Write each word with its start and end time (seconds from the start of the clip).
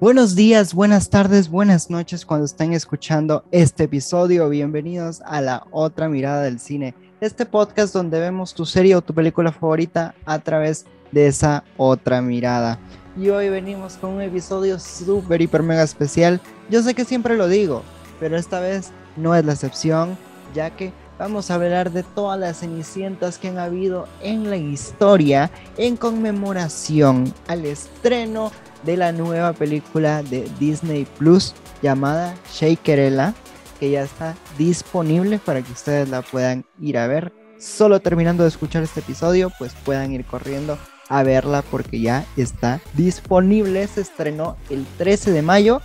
Buenos 0.00 0.34
días, 0.34 0.74
buenas 0.74 1.08
tardes, 1.08 1.48
buenas 1.48 1.88
noches 1.88 2.26
cuando 2.26 2.46
estén 2.46 2.72
escuchando 2.72 3.44
este 3.52 3.84
episodio. 3.84 4.48
Bienvenidos 4.48 5.22
a 5.24 5.40
la 5.40 5.68
otra 5.70 6.08
mirada 6.08 6.42
del 6.42 6.58
cine, 6.58 6.96
este 7.20 7.46
podcast 7.46 7.94
donde 7.94 8.18
vemos 8.18 8.54
tu 8.54 8.66
serie 8.66 8.96
o 8.96 9.02
tu 9.02 9.14
película 9.14 9.52
favorita 9.52 10.16
a 10.24 10.40
través 10.40 10.84
de 11.12 11.28
esa 11.28 11.62
otra 11.76 12.20
mirada. 12.20 12.80
Y 13.16 13.28
hoy 13.28 13.48
venimos 13.50 13.94
con 13.94 14.10
un 14.10 14.22
episodio 14.22 14.80
súper, 14.80 15.40
hiper, 15.40 15.62
mega 15.62 15.84
especial. 15.84 16.40
Yo 16.68 16.82
sé 16.82 16.94
que 16.94 17.04
siempre 17.04 17.36
lo 17.36 17.46
digo, 17.46 17.82
pero 18.18 18.36
esta 18.36 18.58
vez 18.58 18.90
no 19.16 19.36
es 19.36 19.44
la 19.44 19.52
excepción, 19.52 20.18
ya 20.54 20.70
que 20.70 20.92
vamos 21.20 21.50
a 21.50 21.54
hablar 21.54 21.92
de 21.92 22.02
todas 22.02 22.38
las 22.38 22.58
cenicientas 22.58 23.38
que 23.38 23.46
han 23.46 23.58
habido 23.58 24.08
en 24.20 24.50
la 24.50 24.56
historia 24.56 25.52
en 25.76 25.96
conmemoración 25.96 27.32
al 27.46 27.64
estreno 27.64 28.50
de 28.84 28.96
la 28.96 29.12
nueva 29.12 29.52
película 29.52 30.22
de 30.22 30.48
Disney 30.58 31.06
Plus 31.18 31.54
llamada 31.82 32.34
Shakerella, 32.52 33.34
que 33.80 33.90
ya 33.90 34.02
está 34.02 34.34
disponible 34.58 35.38
para 35.38 35.62
que 35.62 35.72
ustedes 35.72 36.08
la 36.08 36.22
puedan 36.22 36.64
ir 36.80 36.98
a 36.98 37.06
ver. 37.06 37.32
Solo 37.58 38.00
terminando 38.00 38.42
de 38.42 38.48
escuchar 38.48 38.82
este 38.82 39.00
episodio, 39.00 39.50
pues 39.58 39.74
puedan 39.84 40.12
ir 40.12 40.24
corriendo 40.24 40.78
a 41.08 41.22
verla 41.22 41.62
porque 41.62 42.00
ya 42.00 42.24
está 42.36 42.80
disponible. 42.94 43.86
Se 43.86 44.00
estrenó 44.00 44.56
el 44.70 44.84
13 44.98 45.32
de 45.32 45.42
mayo 45.42 45.80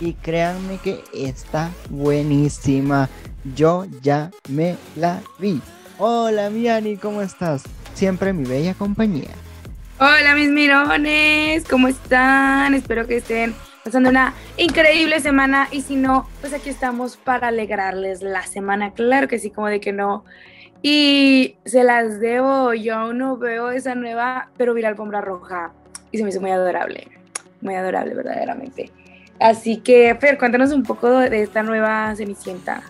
y 0.00 0.14
créanme 0.14 0.78
que 0.78 1.02
está 1.14 1.70
buenísima. 1.90 3.08
Yo 3.54 3.86
ya 4.02 4.30
me 4.48 4.76
la 4.96 5.20
vi. 5.38 5.60
Hola 5.98 6.50
Miani, 6.50 6.96
¿cómo 6.96 7.22
estás? 7.22 7.62
Siempre 7.94 8.32
mi 8.32 8.44
bella 8.44 8.74
compañía. 8.74 9.30
Hola 10.00 10.34
mis 10.34 10.50
mirones, 10.50 11.64
¿cómo 11.70 11.86
están? 11.86 12.74
Espero 12.74 13.06
que 13.06 13.18
estén 13.18 13.54
pasando 13.84 14.10
una 14.10 14.34
increíble 14.56 15.20
semana 15.20 15.68
y 15.70 15.82
si 15.82 15.94
no, 15.94 16.28
pues 16.40 16.52
aquí 16.52 16.68
estamos 16.68 17.16
para 17.16 17.46
alegrarles 17.48 18.20
la 18.20 18.42
semana, 18.42 18.92
claro 18.92 19.28
que 19.28 19.38
sí, 19.38 19.50
como 19.50 19.68
de 19.68 19.78
que 19.78 19.92
no. 19.92 20.24
Y 20.82 21.58
se 21.64 21.84
las 21.84 22.18
debo, 22.18 22.74
yo 22.74 22.96
aún 22.96 23.18
no 23.18 23.36
veo 23.36 23.70
esa 23.70 23.94
nueva, 23.94 24.50
pero 24.56 24.74
vi 24.74 24.82
la 24.82 24.88
alfombra 24.88 25.20
roja 25.20 25.72
y 26.10 26.18
se 26.18 26.24
me 26.24 26.30
hizo 26.30 26.40
muy 26.40 26.50
adorable, 26.50 27.06
muy 27.60 27.76
adorable 27.76 28.14
verdaderamente. 28.14 28.90
Así 29.38 29.76
que, 29.76 30.16
Fer, 30.16 30.38
cuéntanos 30.38 30.72
un 30.72 30.82
poco 30.82 31.08
de 31.08 31.40
esta 31.40 31.62
nueva 31.62 32.12
Cenicienta. 32.16 32.82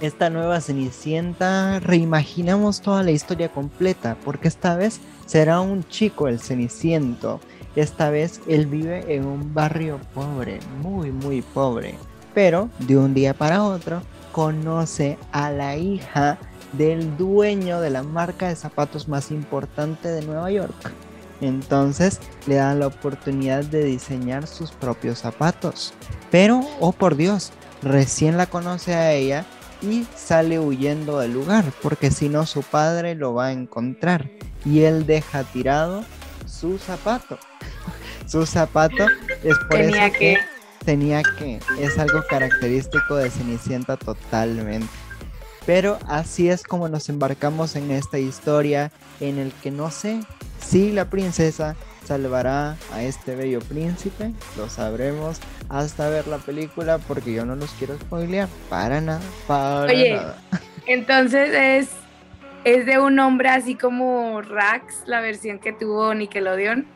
Esta 0.00 0.30
nueva 0.30 0.60
Cenicienta, 0.60 1.80
reimaginamos 1.80 2.80
toda 2.80 3.02
la 3.02 3.10
historia 3.10 3.48
completa, 3.48 4.16
porque 4.24 4.46
esta 4.46 4.76
vez 4.76 5.00
será 5.30 5.60
un 5.60 5.84
chico 5.84 6.26
el 6.26 6.40
Ceniciento. 6.40 7.38
Esta 7.76 8.10
vez 8.10 8.40
él 8.48 8.66
vive 8.66 9.14
en 9.14 9.24
un 9.24 9.54
barrio 9.54 10.00
pobre, 10.12 10.58
muy, 10.82 11.12
muy 11.12 11.40
pobre. 11.40 11.94
Pero 12.34 12.68
de 12.80 12.98
un 12.98 13.14
día 13.14 13.32
para 13.32 13.62
otro 13.62 14.02
conoce 14.32 15.18
a 15.30 15.52
la 15.52 15.76
hija 15.76 16.36
del 16.72 17.16
dueño 17.16 17.80
de 17.80 17.90
la 17.90 18.02
marca 18.02 18.48
de 18.48 18.56
zapatos 18.56 19.06
más 19.06 19.30
importante 19.30 20.08
de 20.08 20.22
Nueva 20.22 20.50
York. 20.50 20.92
Entonces 21.40 22.18
le 22.48 22.56
dan 22.56 22.80
la 22.80 22.88
oportunidad 22.88 23.62
de 23.62 23.84
diseñar 23.84 24.48
sus 24.48 24.72
propios 24.72 25.20
zapatos. 25.20 25.94
Pero, 26.32 26.60
oh 26.80 26.90
por 26.90 27.14
Dios, 27.14 27.52
recién 27.82 28.36
la 28.36 28.46
conoce 28.46 28.94
a 28.94 29.12
ella 29.12 29.44
y 29.80 30.04
sale 30.16 30.58
huyendo 30.58 31.20
del 31.20 31.34
lugar, 31.34 31.66
porque 31.82 32.10
si 32.10 32.28
no 32.28 32.46
su 32.46 32.62
padre 32.62 33.14
lo 33.14 33.32
va 33.32 33.46
a 33.46 33.52
encontrar. 33.52 34.28
Y 34.64 34.82
él 34.82 35.06
deja 35.06 35.44
tirado 35.44 36.04
su 36.46 36.78
zapato. 36.78 37.38
su 38.26 38.46
zapato 38.46 39.06
es 39.42 39.56
por 39.58 39.78
tenía 39.78 40.06
eso 40.06 40.18
que, 40.18 40.38
tenía 40.84 41.22
que. 41.38 41.60
Es 41.78 41.98
algo 41.98 42.22
característico 42.28 43.16
de 43.16 43.30
Cenicienta 43.30 43.96
totalmente. 43.96 44.88
Pero 45.66 45.98
así 46.08 46.48
es 46.48 46.62
como 46.62 46.88
nos 46.88 47.08
embarcamos 47.08 47.76
en 47.76 47.90
esta 47.90 48.18
historia 48.18 48.90
en 49.20 49.38
el 49.38 49.52
que 49.52 49.70
no 49.70 49.90
sé 49.90 50.20
si 50.60 50.90
la 50.90 51.04
princesa 51.04 51.76
salvará 52.04 52.76
a 52.92 53.02
este 53.02 53.36
bello 53.36 53.60
príncipe, 53.60 54.32
lo 54.56 54.68
sabremos 54.68 55.38
hasta 55.68 56.08
ver 56.08 56.26
la 56.26 56.38
película 56.38 56.98
porque 56.98 57.32
yo 57.32 57.44
no 57.44 57.54
los 57.54 57.70
quiero 57.72 57.96
spoilear 57.98 58.48
para 58.68 59.00
nada, 59.00 59.20
para 59.46 59.82
Oye, 59.92 60.16
nada. 60.16 60.38
Entonces 60.86 61.50
es, 61.52 61.88
es 62.64 62.86
de 62.86 62.98
un 62.98 63.18
hombre 63.18 63.48
así 63.48 63.74
como 63.74 64.42
Rax, 64.42 65.04
la 65.06 65.20
versión 65.20 65.58
que 65.58 65.72
tuvo 65.72 66.14
Nickelodeon. 66.14 66.86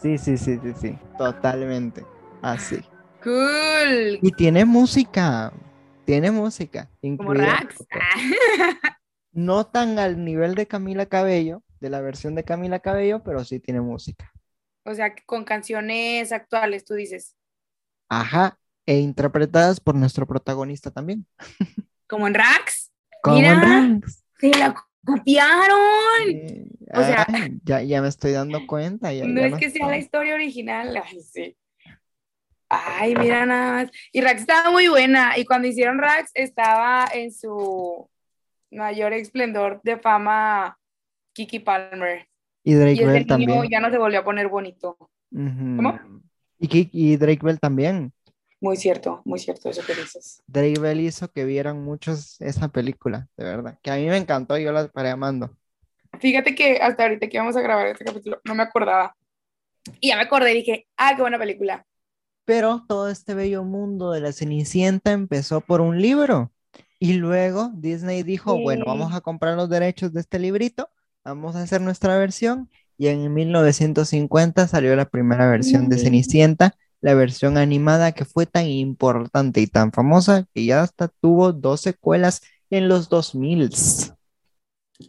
Sí, 0.00 0.18
sí, 0.18 0.36
sí, 0.36 0.58
sí, 0.62 0.72
sí, 0.80 0.98
totalmente, 1.18 2.04
así. 2.42 2.80
Cool. 3.22 4.18
Y 4.22 4.32
tiene 4.32 4.64
música, 4.64 5.52
tiene 6.04 6.30
música. 6.30 6.88
Como 7.00 7.34
Rax. 7.34 7.84
No 9.32 9.64
tan 9.64 10.00
al 10.00 10.24
nivel 10.24 10.56
de 10.56 10.66
Camila 10.66 11.06
Cabello, 11.06 11.62
de 11.78 11.88
la 11.88 12.00
versión 12.00 12.34
de 12.34 12.42
Camila 12.42 12.80
Cabello, 12.80 13.22
pero 13.22 13.44
sí 13.44 13.60
tiene 13.60 13.80
música. 13.80 14.32
O 14.84 14.92
sea, 14.92 15.14
con 15.24 15.44
canciones 15.44 16.32
actuales, 16.32 16.84
tú 16.84 16.94
dices. 16.94 17.36
Ajá, 18.08 18.58
e 18.86 18.98
interpretadas 18.98 19.78
por 19.78 19.94
nuestro 19.94 20.26
protagonista 20.26 20.90
también. 20.90 21.28
Como 22.08 22.26
en 22.26 22.34
Rax. 22.34 22.90
Como 23.22 23.36
Mira. 23.36 23.52
en 23.52 23.60
Ranks. 23.60 24.24
Se 24.40 24.50
la 24.58 24.74
copiaron. 25.04 25.78
O 26.92 27.00
sea- 27.02 27.26
ay, 27.28 27.58
ya, 27.64 27.82
ya 27.82 28.02
me 28.02 28.08
estoy 28.08 28.32
dando 28.32 28.66
cuenta. 28.66 29.12
Ya, 29.12 29.24
No 29.24 29.40
ya 29.40 29.46
es 29.48 29.54
que 29.54 29.70
sea 29.70 29.86
la 29.88 29.98
historia 29.98 30.34
original. 30.34 30.96
Ay, 31.04 31.20
sí. 31.20 31.56
Ay, 32.68 33.14
mira 33.16 33.46
nada 33.46 33.72
más. 33.84 33.90
Y 34.12 34.20
Rax 34.20 34.42
estaba 34.42 34.70
muy 34.70 34.86
buena. 34.88 35.36
Y 35.36 35.44
cuando 35.44 35.66
hicieron 35.66 35.98
Rax, 35.98 36.30
estaba 36.34 37.06
en 37.12 37.32
su 37.32 38.08
mayor 38.70 39.12
esplendor 39.12 39.80
de 39.82 39.98
fama 39.98 40.78
Kiki 41.32 41.58
Palmer. 41.58 42.28
Y 42.62 42.74
Drake 42.74 42.92
Y 42.92 42.94
ese 42.96 43.04
Bell 43.06 43.14
niño 43.14 43.26
también. 43.26 43.62
ya 43.70 43.80
no 43.80 43.90
se 43.90 43.98
volvió 43.98 44.20
a 44.20 44.24
poner 44.24 44.46
bonito. 44.48 44.96
¿Cómo? 45.32 45.98
Y, 46.60 46.88
y 46.92 47.16
Drake 47.16 47.40
Bell 47.42 47.58
también. 47.58 48.12
Muy 48.60 48.76
cierto, 48.76 49.22
muy 49.24 49.38
cierto 49.38 49.70
eso 49.70 49.82
que 49.86 49.94
dices. 49.94 50.42
Drake 50.46 50.78
Bell 50.80 51.00
hizo 51.00 51.30
que 51.32 51.44
vieran 51.44 51.82
muchos 51.82 52.40
esa 52.40 52.68
película, 52.68 53.26
de 53.36 53.44
verdad. 53.44 53.78
Que 53.82 53.90
a 53.90 53.96
mí 53.96 54.06
me 54.06 54.16
encantó, 54.18 54.58
yo 54.58 54.70
la 54.72 54.86
paré 54.88 55.10
amando. 55.10 55.56
Fíjate 56.18 56.54
que 56.54 56.76
hasta 56.76 57.04
ahorita 57.04 57.28
que 57.28 57.36
íbamos 57.36 57.56
a 57.56 57.62
grabar 57.62 57.86
este 57.86 58.04
capítulo, 58.04 58.40
no 58.44 58.54
me 58.54 58.62
acordaba. 58.62 59.16
Y 60.00 60.08
ya 60.08 60.16
me 60.16 60.22
acordé 60.22 60.52
y 60.52 60.56
dije, 60.56 60.86
ah, 60.96 61.12
qué 61.16 61.22
buena 61.22 61.38
película. 61.38 61.86
Pero 62.44 62.84
todo 62.86 63.08
este 63.08 63.34
bello 63.34 63.64
mundo 63.64 64.10
de 64.12 64.20
la 64.20 64.32
Cenicienta 64.32 65.12
empezó 65.12 65.60
por 65.62 65.80
un 65.80 66.00
libro. 66.02 66.52
Y 66.98 67.14
luego 67.14 67.70
Disney 67.74 68.22
dijo, 68.22 68.56
Sí. 68.56 68.62
bueno, 68.62 68.84
vamos 68.86 69.14
a 69.14 69.22
comprar 69.22 69.56
los 69.56 69.70
derechos 69.70 70.12
de 70.12 70.20
este 70.20 70.38
librito, 70.38 70.90
vamos 71.24 71.56
a 71.56 71.62
hacer 71.62 71.80
nuestra 71.80 72.18
versión. 72.18 72.68
Y 72.98 73.06
en 73.08 73.32
1950 73.32 74.66
salió 74.68 74.94
la 74.96 75.08
primera 75.08 75.48
versión 75.48 75.88
de 75.88 75.96
Mm. 75.96 76.00
Cenicienta, 76.00 76.74
la 77.00 77.14
versión 77.14 77.56
animada 77.56 78.12
que 78.12 78.24
fue 78.24 78.46
tan 78.46 78.66
importante 78.66 79.60
y 79.60 79.66
tan 79.66 79.92
famosa 79.92 80.46
que 80.54 80.64
ya 80.64 80.82
hasta 80.82 81.08
tuvo 81.08 81.52
dos 81.52 81.80
secuelas 81.80 82.42
en 82.70 82.88
los 82.88 83.08
2000. 83.08 83.70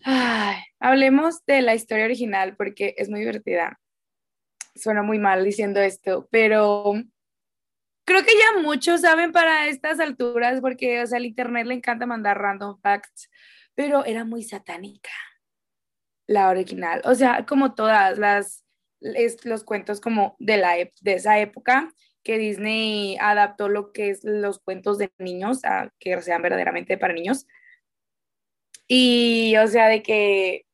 Ay, 0.03 0.57
hablemos 0.79 1.45
de 1.45 1.61
la 1.61 1.75
historia 1.75 2.05
original 2.05 2.55
porque 2.55 2.95
es 2.97 3.09
muy 3.09 3.19
divertida. 3.19 3.79
Suena 4.75 5.03
muy 5.03 5.19
mal 5.19 5.43
diciendo 5.43 5.81
esto, 5.81 6.27
pero 6.31 6.93
creo 8.05 8.23
que 8.23 8.31
ya 8.31 8.61
muchos 8.61 9.01
saben 9.01 9.31
para 9.31 9.67
estas 9.67 9.99
alturas 9.99 10.61
porque, 10.61 11.01
o 11.01 11.07
sea, 11.07 11.17
al 11.17 11.25
internet 11.25 11.67
le 11.67 11.75
encanta 11.75 12.05
mandar 12.05 12.37
random 12.37 12.79
facts, 12.81 13.29
pero 13.75 14.05
era 14.05 14.23
muy 14.23 14.43
satánica 14.43 15.11
la 16.27 16.49
original. 16.49 17.01
O 17.03 17.15
sea, 17.15 17.45
como 17.45 17.73
todas 17.75 18.17
las 18.17 18.63
es- 19.01 19.43
los 19.45 19.63
cuentos 19.63 19.99
como 20.01 20.35
de 20.39 20.57
la 20.57 20.75
de 20.75 21.13
esa 21.13 21.39
época 21.39 21.93
que 22.23 22.37
Disney 22.37 23.17
adaptó 23.19 23.67
lo 23.67 23.91
que 23.93 24.09
es 24.11 24.23
los 24.23 24.59
cuentos 24.59 24.97
de 24.99 25.11
niños 25.17 25.65
a 25.65 25.91
que 25.99 26.21
sean 26.21 26.41
verdaderamente 26.43 26.97
para 26.97 27.13
niños. 27.13 27.47
Y, 28.87 29.55
o 29.57 29.67
sea, 29.67 29.87
de 29.87 30.03
que 30.03 30.65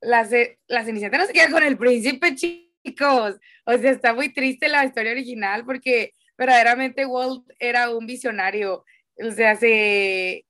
la, 0.00 0.24
ce- 0.24 0.58
la 0.66 0.84
Cenicienta 0.84 1.18
no 1.18 1.26
se 1.26 1.32
queda 1.32 1.50
con 1.50 1.62
el 1.62 1.78
príncipe, 1.78 2.34
chicos. 2.34 3.36
O 3.64 3.78
sea, 3.78 3.90
está 3.90 4.14
muy 4.14 4.32
triste 4.32 4.68
la 4.68 4.84
historia 4.84 5.12
original 5.12 5.64
porque 5.64 6.12
verdaderamente 6.36 7.06
Walt 7.06 7.44
era 7.58 7.90
un 7.90 8.06
visionario. 8.06 8.84
O 9.26 9.30
sea, 9.30 9.56
se, 9.56 10.44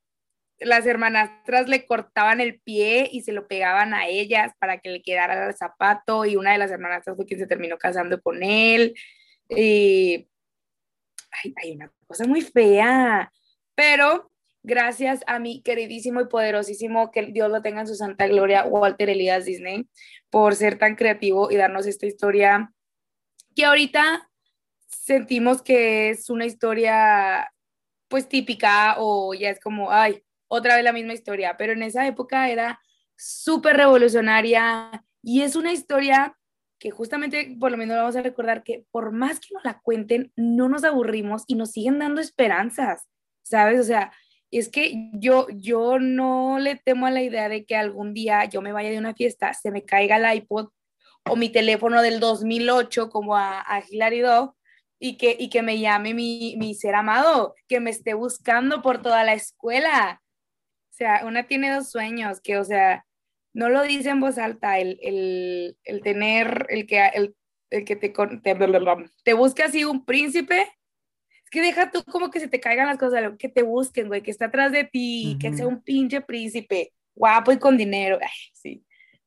las 0.64 0.86
hermanastras 0.86 1.68
le 1.68 1.86
cortaban 1.86 2.40
el 2.40 2.60
pie 2.60 3.08
y 3.12 3.22
se 3.22 3.32
lo 3.32 3.46
pegaban 3.46 3.94
a 3.94 4.06
ellas 4.08 4.52
para 4.58 4.78
que 4.78 4.90
le 4.90 5.02
quedara 5.02 5.48
el 5.48 5.54
zapato 5.54 6.24
y 6.24 6.36
una 6.36 6.52
de 6.52 6.58
las 6.58 6.70
hermanastras 6.70 7.16
fue 7.16 7.26
quien 7.26 7.40
se 7.40 7.46
terminó 7.46 7.78
casando 7.78 8.20
con 8.20 8.42
él. 8.42 8.94
Ay, 9.48 10.26
hay 11.62 11.72
una 11.72 11.92
cosa 12.06 12.26
muy 12.26 12.42
fea, 12.42 13.32
pero 13.74 14.30
gracias 14.62 15.20
a 15.26 15.38
mi 15.38 15.62
queridísimo 15.62 16.20
y 16.20 16.26
poderosísimo, 16.26 17.10
que 17.10 17.26
Dios 17.26 17.50
lo 17.50 17.62
tenga 17.62 17.80
en 17.82 17.86
su 17.86 17.94
santa 17.94 18.26
gloria, 18.26 18.64
Walter 18.64 19.10
Elías 19.10 19.44
Disney, 19.44 19.88
por 20.30 20.56
ser 20.56 20.78
tan 20.78 20.96
creativo 20.96 21.50
y 21.50 21.56
darnos 21.56 21.86
esta 21.86 22.06
historia 22.06 22.72
que 23.54 23.64
ahorita 23.64 24.28
sentimos 24.88 25.62
que 25.62 26.10
es 26.10 26.30
una 26.30 26.46
historia 26.46 27.52
pues 28.08 28.28
típica 28.28 28.96
o 28.98 29.34
ya 29.34 29.50
es 29.50 29.60
como, 29.60 29.90
ay, 29.90 30.24
otra 30.54 30.76
vez 30.76 30.84
la 30.84 30.92
misma 30.92 31.12
historia, 31.12 31.56
pero 31.56 31.72
en 31.72 31.82
esa 31.82 32.06
época 32.06 32.48
era 32.48 32.80
súper 33.16 33.76
revolucionaria 33.76 35.04
y 35.22 35.42
es 35.42 35.56
una 35.56 35.72
historia 35.72 36.36
que 36.78 36.90
justamente 36.90 37.56
por 37.58 37.70
lo 37.70 37.76
menos 37.76 37.96
vamos 37.96 38.16
a 38.16 38.22
recordar 38.22 38.62
que 38.62 38.84
por 38.90 39.12
más 39.12 39.40
que 39.40 39.54
nos 39.54 39.64
la 39.64 39.80
cuenten, 39.80 40.32
no 40.36 40.68
nos 40.68 40.84
aburrimos 40.84 41.44
y 41.46 41.54
nos 41.54 41.70
siguen 41.70 41.98
dando 41.98 42.20
esperanzas, 42.20 43.08
¿sabes? 43.42 43.80
O 43.80 43.84
sea, 43.84 44.12
es 44.50 44.68
que 44.68 45.10
yo, 45.14 45.46
yo 45.50 45.98
no 45.98 46.58
le 46.58 46.76
temo 46.76 47.06
a 47.06 47.10
la 47.10 47.22
idea 47.22 47.48
de 47.48 47.64
que 47.64 47.76
algún 47.76 48.12
día 48.14 48.44
yo 48.44 48.60
me 48.60 48.72
vaya 48.72 48.90
de 48.90 48.98
una 48.98 49.14
fiesta, 49.14 49.54
se 49.54 49.70
me 49.70 49.84
caiga 49.84 50.16
el 50.16 50.36
iPod 50.36 50.68
o 51.28 51.36
mi 51.36 51.48
teléfono 51.48 52.02
del 52.02 52.20
2008 52.20 53.08
como 53.08 53.36
a, 53.36 53.60
a 53.66 53.82
Hilary 53.88 54.20
Duff 54.20 54.50
y 54.98 55.16
que, 55.16 55.36
y 55.38 55.48
que 55.48 55.62
me 55.62 55.78
llame 55.78 56.14
mi, 56.14 56.56
mi 56.58 56.74
ser 56.74 56.94
amado, 56.94 57.54
que 57.68 57.80
me 57.80 57.90
esté 57.90 58.14
buscando 58.14 58.82
por 58.82 59.02
toda 59.02 59.24
la 59.24 59.34
escuela. 59.34 60.22
O 60.94 60.96
sea, 60.96 61.22
una 61.26 61.48
tiene 61.48 61.74
dos 61.74 61.90
sueños, 61.90 62.40
que, 62.40 62.56
o 62.56 62.64
sea, 62.64 63.04
no 63.52 63.68
lo 63.68 63.82
dice 63.82 64.10
en 64.10 64.20
voz 64.20 64.38
alta, 64.38 64.78
el, 64.78 64.96
el, 65.02 65.76
el 65.82 66.02
tener, 66.02 66.66
el 66.68 66.86
que, 66.86 67.04
el, 67.14 67.34
el 67.70 67.84
que 67.84 67.96
te, 67.96 68.10
te, 68.10 68.56
te 69.24 69.34
busca 69.34 69.64
así 69.64 69.84
un 69.84 70.04
príncipe, 70.04 70.60
es 70.62 71.50
que 71.50 71.62
deja 71.62 71.90
tú 71.90 72.04
como 72.04 72.30
que 72.30 72.38
se 72.38 72.46
te 72.46 72.60
caigan 72.60 72.86
las 72.86 72.98
cosas, 72.98 73.24
que 73.40 73.48
te 73.48 73.64
busquen, 73.64 74.06
güey, 74.06 74.22
que 74.22 74.30
está 74.30 74.44
atrás 74.44 74.70
de 74.70 74.84
ti, 74.84 75.36
que 75.40 75.52
sea 75.52 75.66
un 75.66 75.82
pinche 75.82 76.20
príncipe, 76.20 76.92
guapo 77.16 77.50
y 77.50 77.58
con 77.58 77.76
dinero, 77.76 78.20
Ay, 78.22 78.28
sí. 78.52 78.84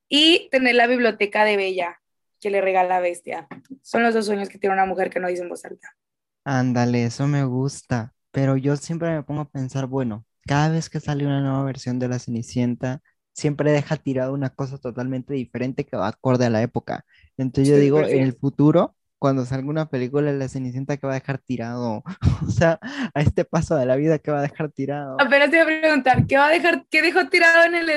Y 0.07 0.47
tener 0.51 0.75
la 0.75 0.87
biblioteca 0.87 1.43
de 1.43 1.57
Bella, 1.57 1.99
que 2.39 2.49
le 2.49 2.61
regala 2.61 3.01
Bestia. 3.01 3.45
Son 3.81 4.03
los 4.03 4.13
dos 4.13 4.25
sueños 4.25 4.47
que 4.47 4.57
tiene 4.57 4.73
una 4.73 4.85
mujer 4.85 5.09
que 5.09 5.19
no 5.19 5.27
dice 5.27 5.43
en 5.43 5.49
voz 5.49 5.65
alta. 5.65 5.97
Ándale, 6.45 7.03
eso 7.03 7.27
me 7.27 7.43
gusta, 7.43 8.13
pero 8.31 8.55
yo 8.55 8.77
siempre 8.77 9.09
me 9.09 9.23
pongo 9.23 9.41
a 9.41 9.49
pensar, 9.49 9.87
bueno, 9.87 10.25
cada 10.47 10.69
vez 10.69 10.89
que 10.89 10.99
sale 10.99 11.25
una 11.25 11.41
nueva 11.41 11.63
versión 11.63 11.99
de 11.99 12.07
La 12.07 12.17
Cenicienta, 12.19 13.01
siempre 13.33 13.71
deja 13.71 13.97
tirado 13.97 14.33
una 14.33 14.49
cosa 14.49 14.79
totalmente 14.79 15.35
diferente 15.35 15.85
que 15.85 15.95
va 15.95 16.07
acorde 16.07 16.45
a 16.45 16.49
la 16.49 16.63
época. 16.63 17.05
Entonces 17.37 17.71
yo 17.71 17.79
digo, 17.79 17.99
en 17.99 18.21
el 18.23 18.33
futuro, 18.33 18.95
cuando 19.19 19.45
salga 19.45 19.69
una 19.69 19.89
película 19.89 20.31
de 20.31 20.37
La 20.39 20.47
Cenicienta, 20.47 20.97
que 20.97 21.05
va 21.05 21.13
a 21.13 21.19
dejar 21.19 21.37
tirado? 21.37 22.03
o 22.47 22.49
sea, 22.49 22.79
a 22.81 23.21
este 23.21 23.45
paso 23.45 23.75
de 23.75 23.85
la 23.85 23.95
vida, 23.95 24.17
que 24.17 24.31
va 24.31 24.39
a 24.39 24.43
dejar 24.43 24.71
tirado? 24.71 25.17
Apenas 25.19 25.51
te 25.51 25.57
iba 25.57 25.65
a 25.65 25.67
preguntar, 25.67 26.25
¿qué 26.25 26.37
va 26.37 26.47
a 26.47 26.51
dejar, 26.51 26.85
qué 26.89 27.01
dejó 27.03 27.27
tirado 27.27 27.65
en 27.65 27.75
el 27.75 27.91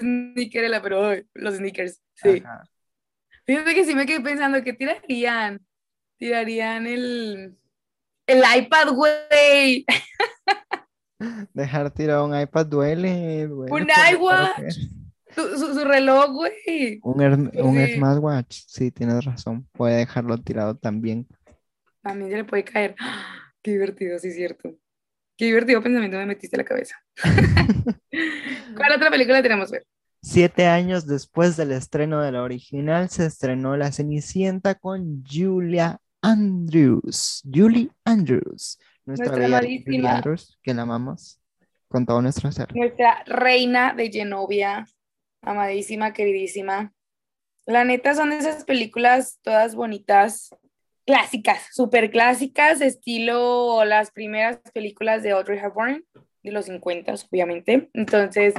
sneaker, 0.00 0.82
pero 0.82 1.12
los 1.34 1.54
sneakers? 1.54 2.00
Sí. 2.14 2.42
Fíjate 3.46 3.74
que 3.74 3.84
sí 3.84 3.94
me 3.94 4.06
quedé 4.06 4.20
pensando, 4.20 4.62
¿qué 4.62 4.72
tirarían? 4.72 5.60
Tirarían 6.16 6.86
el, 6.86 7.56
el 8.26 8.42
iPad, 8.56 8.92
güey. 8.92 9.84
Dejar 11.54 11.90
tirado 11.90 12.26
un 12.26 12.38
iPad 12.38 12.66
duele. 12.66 13.46
un 13.46 13.88
iWatch. 14.12 14.76
Su, 15.34 15.56
su, 15.56 15.84
reloj, 15.84 16.32
güey. 16.32 16.98
Un, 17.04 17.50
un 17.54 17.86
smartwatch. 17.86 18.64
Sí, 18.66 18.90
tienes 18.90 19.24
razón. 19.24 19.68
Puede 19.72 19.98
dejarlo 19.98 20.36
tirado 20.38 20.76
también. 20.76 21.28
También 22.02 22.30
se 22.30 22.36
le 22.38 22.44
puede 22.44 22.64
caer. 22.64 22.96
Qué 23.62 23.72
divertido, 23.72 24.18
sí, 24.18 24.28
es 24.28 24.34
cierto. 24.34 24.74
Qué 25.36 25.46
divertido 25.46 25.82
pensamiento 25.82 26.16
me 26.16 26.26
metiste 26.26 26.56
en 26.56 26.58
la 26.58 26.64
cabeza. 26.64 26.96
¿Cuál 28.76 28.92
otra 28.96 29.10
película 29.10 29.42
tenemos 29.42 29.70
ver? 29.70 29.86
Siete 30.22 30.66
años 30.66 31.06
después 31.06 31.56
del 31.56 31.72
estreno 31.72 32.20
de 32.20 32.32
la 32.32 32.42
original, 32.42 33.08
se 33.08 33.24
estrenó 33.24 33.76
La 33.76 33.92
Cenicienta 33.92 34.74
con 34.74 35.24
Julia 35.24 35.98
Andrews. 36.20 37.42
Julie 37.50 37.90
Andrews 38.04 38.78
nuestra, 39.18 39.36
nuestra 39.36 40.36
que 40.62 40.74
la 40.74 40.82
amamos 40.82 41.40
con 41.88 42.06
todo 42.06 42.22
nuestro 42.22 42.50
ser. 42.52 42.74
Nuestra 42.74 43.24
reina 43.26 43.94
de 43.94 44.10
Genovia, 44.10 44.86
amadísima, 45.42 46.12
queridísima. 46.12 46.92
La 47.66 47.84
neta 47.84 48.14
son 48.14 48.32
esas 48.32 48.64
películas 48.64 49.38
todas 49.42 49.74
bonitas, 49.74 50.50
clásicas, 51.04 51.66
súper 51.72 52.10
clásicas, 52.10 52.80
estilo 52.80 53.84
las 53.84 54.12
primeras 54.12 54.60
películas 54.72 55.22
de 55.22 55.32
Audrey 55.32 55.58
Hepburn, 55.58 56.04
de 56.42 56.52
los 56.52 56.66
50, 56.66 57.14
obviamente. 57.30 57.90
Entonces, 57.92 58.54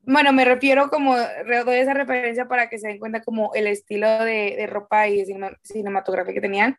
bueno, 0.00 0.32
me 0.32 0.44
refiero 0.44 0.90
como, 0.90 1.16
doy 1.16 1.76
esa 1.76 1.94
referencia 1.94 2.48
para 2.48 2.68
que 2.68 2.78
se 2.78 2.88
den 2.88 2.98
cuenta 2.98 3.22
como 3.22 3.54
el 3.54 3.68
estilo 3.68 4.08
de, 4.24 4.54
de 4.56 4.66
ropa 4.66 5.08
y 5.08 5.24
cinematografía 5.62 6.34
que 6.34 6.40
tenían 6.40 6.76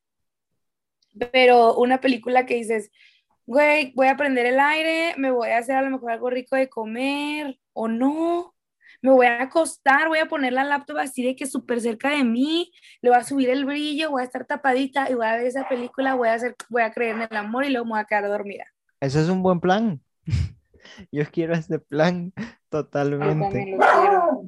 pero 1.32 1.76
una 1.76 2.00
película 2.02 2.46
que 2.46 2.56
dices, 2.56 2.92
güey, 3.46 3.94
voy 3.96 4.08
a 4.08 4.18
prender 4.18 4.46
el 4.46 4.60
aire, 4.60 5.14
me 5.18 5.32
voy 5.32 5.50
a 5.50 5.60
hacer 5.60 5.76
a 5.76 5.82
lo 5.82 5.92
mejor 5.92 6.12
algo 6.12 6.30
rico 6.30 6.56
de 6.56 6.70
comer 6.70 7.60
o 7.74 7.88
no, 7.88 8.56
me 9.02 9.12
voy 9.12 9.28
a 9.28 9.44
acostar, 9.44 10.08
voy 10.08 10.20
a 10.20 10.28
poner 10.28 10.54
la 10.54 10.64
laptop 10.64 10.98
así 10.98 11.24
de 11.24 11.36
que 11.36 11.46
súper 11.46 11.80
cerca 11.82 12.10
de 12.10 12.24
mí, 12.24 12.72
le 13.02 13.10
voy 13.10 13.20
a 13.20 13.24
subir 13.24 13.50
el 13.50 13.66
brillo, 13.66 14.12
voy 14.12 14.22
a 14.22 14.26
estar 14.26 14.46
tapadita 14.46 15.10
y 15.10 15.14
voy 15.14 15.28
a 15.28 15.36
ver 15.36 15.46
esa 15.46 15.68
película, 15.68 16.16
voy 16.16 16.30
a, 16.30 16.34
hacer, 16.34 16.56
voy 16.70 16.82
a 16.82 16.92
creer 16.92 17.16
en 17.16 17.22
el 17.24 17.38
amor 17.38 17.66
y 17.66 17.70
luego 17.70 17.86
me 17.86 17.92
voy 17.92 18.00
a 18.00 18.06
quedar 18.06 18.28
dormida. 18.28 18.66
Eso 19.00 19.20
es 19.20 19.30
un 19.30 19.44
buen 19.44 19.60
plan. 19.60 20.02
Yo 21.12 21.24
quiero 21.32 21.54
ese 21.54 21.80
plan 21.80 22.34
totalmente. 22.70 23.78
Yo. 23.78 24.44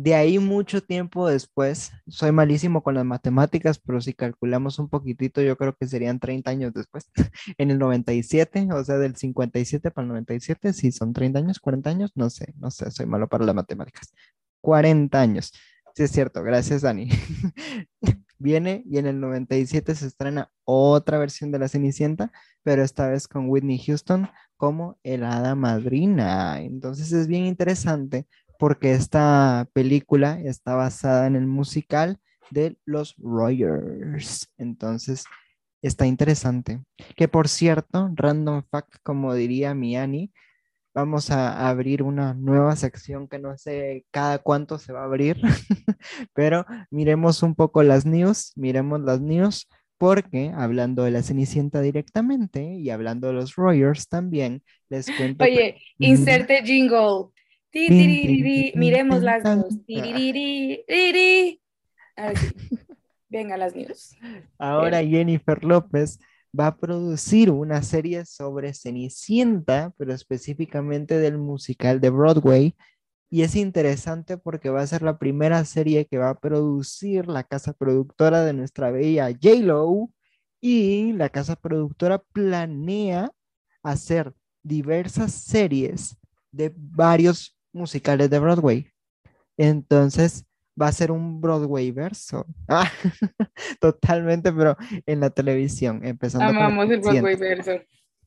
De 0.00 0.14
ahí 0.14 0.38
mucho 0.38 0.80
tiempo 0.80 1.26
después, 1.26 1.90
soy 2.06 2.30
malísimo 2.30 2.84
con 2.84 2.94
las 2.94 3.04
matemáticas, 3.04 3.80
pero 3.80 4.00
si 4.00 4.14
calculamos 4.14 4.78
un 4.78 4.88
poquitito, 4.88 5.42
yo 5.42 5.56
creo 5.56 5.74
que 5.74 5.88
serían 5.88 6.20
30 6.20 6.48
años 6.52 6.72
después, 6.72 7.10
en 7.58 7.72
el 7.72 7.80
97, 7.80 8.68
o 8.72 8.84
sea, 8.84 8.96
del 8.98 9.16
57 9.16 9.90
para 9.90 10.04
el 10.04 10.10
97, 10.10 10.72
si 10.72 10.92
son 10.92 11.12
30 11.12 11.40
años, 11.40 11.58
40 11.58 11.90
años, 11.90 12.12
no 12.14 12.30
sé, 12.30 12.54
no 12.58 12.70
sé, 12.70 12.92
soy 12.92 13.06
malo 13.06 13.28
para 13.28 13.44
las 13.44 13.56
matemáticas. 13.56 14.14
40 14.60 15.20
años, 15.20 15.52
sí 15.96 16.04
es 16.04 16.12
cierto, 16.12 16.44
gracias 16.44 16.82
Dani. 16.82 17.08
Viene 18.38 18.84
y 18.86 18.98
en 18.98 19.08
el 19.08 19.18
97 19.18 19.96
se 19.96 20.06
estrena 20.06 20.52
otra 20.62 21.18
versión 21.18 21.50
de 21.50 21.58
La 21.58 21.66
Cenicienta, 21.66 22.30
pero 22.62 22.84
esta 22.84 23.08
vez 23.08 23.26
con 23.26 23.50
Whitney 23.50 23.80
Houston 23.80 24.28
como 24.56 25.00
el 25.02 25.24
hada 25.24 25.56
madrina. 25.56 26.60
Entonces 26.60 27.10
es 27.10 27.26
bien 27.26 27.46
interesante 27.46 28.28
porque 28.58 28.92
esta 28.92 29.68
película 29.72 30.40
está 30.40 30.74
basada 30.74 31.26
en 31.26 31.36
el 31.36 31.46
musical 31.46 32.18
de 32.50 32.76
los 32.84 33.14
Royers. 33.18 34.52
Entonces, 34.58 35.24
está 35.82 36.06
interesante. 36.06 36.80
Que 37.16 37.28
por 37.28 37.48
cierto, 37.48 38.10
random 38.14 38.62
fact, 38.70 38.96
como 39.02 39.34
diría 39.34 39.74
Miani, 39.74 40.32
vamos 40.94 41.30
a 41.30 41.68
abrir 41.68 42.02
una 42.02 42.34
nueva 42.34 42.74
sección 42.74 43.28
que 43.28 43.38
no 43.38 43.56
sé 43.56 44.04
cada 44.10 44.38
cuánto 44.38 44.78
se 44.78 44.92
va 44.92 45.02
a 45.02 45.04
abrir, 45.04 45.40
pero 46.34 46.66
miremos 46.90 47.42
un 47.42 47.54
poco 47.54 47.82
las 47.82 48.04
news, 48.04 48.52
miremos 48.56 49.00
las 49.02 49.20
news, 49.20 49.68
porque 49.98 50.52
hablando 50.56 51.04
de 51.04 51.10
la 51.10 51.22
Cenicienta 51.22 51.80
directamente 51.80 52.62
y 52.62 52.90
hablando 52.90 53.28
de 53.28 53.34
los 53.34 53.54
Royers 53.56 54.08
también, 54.08 54.62
les 54.88 55.06
cuento. 55.10 55.44
Oye, 55.44 55.80
inserte 55.98 56.62
jingle. 56.64 57.30
Miremos 57.72 59.22
las 59.22 59.44
news. 59.44 59.80
Venga 63.28 63.56
las 63.56 63.74
news. 63.74 64.16
Ahora 64.58 65.04
Jennifer 65.04 65.62
López 65.62 66.18
va 66.58 66.68
a 66.68 66.76
producir 66.76 67.50
una 67.50 67.82
serie 67.82 68.24
sobre 68.24 68.72
Cenicienta, 68.72 69.92
pero 69.98 70.14
específicamente 70.14 71.18
del 71.18 71.38
musical 71.38 72.00
de 72.00 72.10
Broadway. 72.10 72.74
Y 73.30 73.42
es 73.42 73.54
interesante 73.56 74.38
porque 74.38 74.70
va 74.70 74.80
a 74.80 74.86
ser 74.86 75.02
la 75.02 75.18
primera 75.18 75.62
serie 75.66 76.06
que 76.06 76.16
va 76.16 76.30
a 76.30 76.40
producir 76.40 77.26
la 77.28 77.44
casa 77.44 77.74
productora 77.74 78.44
de 78.44 78.54
nuestra 78.54 78.90
bella 78.90 79.28
J-Lo. 79.30 80.10
Y 80.60 81.12
la 81.12 81.28
casa 81.28 81.54
productora 81.54 82.18
planea 82.32 83.30
hacer 83.82 84.32
diversas 84.62 85.32
series 85.32 86.16
de 86.50 86.72
varios 86.74 87.57
musicales 87.72 88.30
de 88.30 88.38
Broadway. 88.38 88.90
Entonces 89.56 90.44
va 90.80 90.88
a 90.88 90.92
ser 90.92 91.10
un 91.10 91.40
Broadway 91.40 91.90
verso. 91.90 92.46
Ah, 92.68 92.90
totalmente, 93.80 94.52
pero 94.52 94.76
en 95.06 95.20
la 95.20 95.30
televisión, 95.30 96.04
empezando 96.04 96.46
Amamos 96.46 96.90
el 96.90 97.00
Broadway 97.00 97.36
verso. 97.36 97.72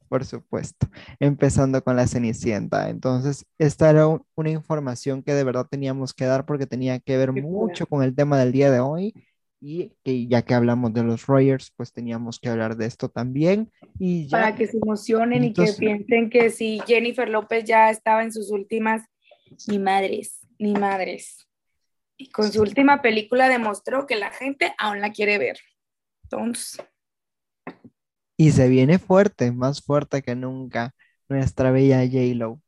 Por 0.10 0.26
supuesto, 0.26 0.90
empezando 1.22 1.82
con 1.84 1.96
la 1.96 2.06
Cenicienta. 2.06 2.90
Entonces, 2.90 3.46
esta 3.58 3.90
era 3.90 4.08
una 4.36 4.50
información 4.50 5.24
que 5.24 5.34
de 5.34 5.46
verdad 5.46 5.68
teníamos 5.70 6.14
que 6.14 6.26
dar 6.26 6.46
porque 6.46 6.68
tenía 6.68 7.00
que 7.00 7.16
ver 7.16 7.32
mucho 7.32 7.86
con 7.86 8.04
el 8.04 8.14
tema 8.14 8.38
del 8.38 8.52
día 8.52 8.70
de 8.72 8.82
hoy 8.82 9.14
y 9.62 9.94
que 10.04 10.28
ya 10.28 10.42
que 10.42 10.56
hablamos 10.56 10.92
de 10.94 11.04
los 11.04 11.28
Royers, 11.28 11.72
pues 11.78 11.94
teníamos 11.94 12.40
que 12.40 12.50
hablar 12.50 12.76
de 12.76 12.88
esto 12.88 13.10
también. 13.10 13.72
Y 14.00 14.28
Para 14.28 14.56
que 14.56 14.68
se 14.68 14.78
emocionen 14.78 15.44
y 15.46 15.54
que 15.54 15.72
piensen 15.78 16.30
que 16.30 16.50
si 16.50 16.82
Jennifer 16.88 17.30
López 17.30 17.64
ya 17.64 17.90
estaba 17.92 18.24
en 18.24 18.34
sus 18.34 18.52
últimas 18.52 19.04
ni 19.68 19.80
madres, 19.80 20.40
ni 20.60 20.74
madres. 20.74 21.48
Y 22.18 22.30
con 22.30 22.52
su 22.52 22.62
última 22.62 23.02
película 23.02 23.50
demostró 23.50 24.06
que 24.06 24.16
la 24.16 24.32
gente 24.32 24.74
aún 24.78 25.02
la 25.02 25.12
quiere 25.12 25.38
ver. 25.38 25.58
Entonces. 26.24 26.84
Y 28.38 28.52
se 28.52 28.68
viene 28.70 29.00
fuerte, 29.00 29.52
más 29.52 29.82
fuerte 29.82 30.22
que 30.22 30.36
nunca, 30.36 30.94
nuestra 31.30 31.72
bella 31.72 32.00
J-Lo. 32.06 32.62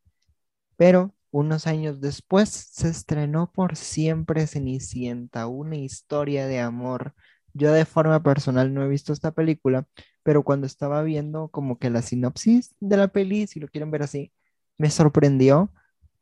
Pero 0.76 1.14
unos 1.32 1.66
años 1.66 2.00
después 2.00 2.50
se 2.50 2.90
estrenó 2.90 3.52
por 3.52 3.76
siempre 3.76 4.46
Cenicienta, 4.46 5.48
una 5.48 5.76
historia 5.78 6.48
de 6.48 6.60
amor. 6.60 7.14
Yo 7.54 7.72
de 7.72 7.86
forma 7.86 8.22
personal 8.22 8.74
no 8.74 8.84
he 8.84 8.88
visto 8.88 9.14
esta 9.14 9.32
película, 9.32 9.88
pero 10.24 10.44
cuando 10.44 10.68
estaba 10.68 11.02
viendo 11.04 11.50
como 11.50 11.80
que 11.80 11.90
la 11.90 12.02
sinopsis 12.02 12.76
de 12.80 12.98
la 12.98 13.08
peli, 13.08 13.48
si 13.48 13.60
lo 13.60 13.68
quieren 13.68 13.92
ver 13.92 14.04
así, 14.04 14.32
me 14.78 14.90
sorprendió 14.90 15.72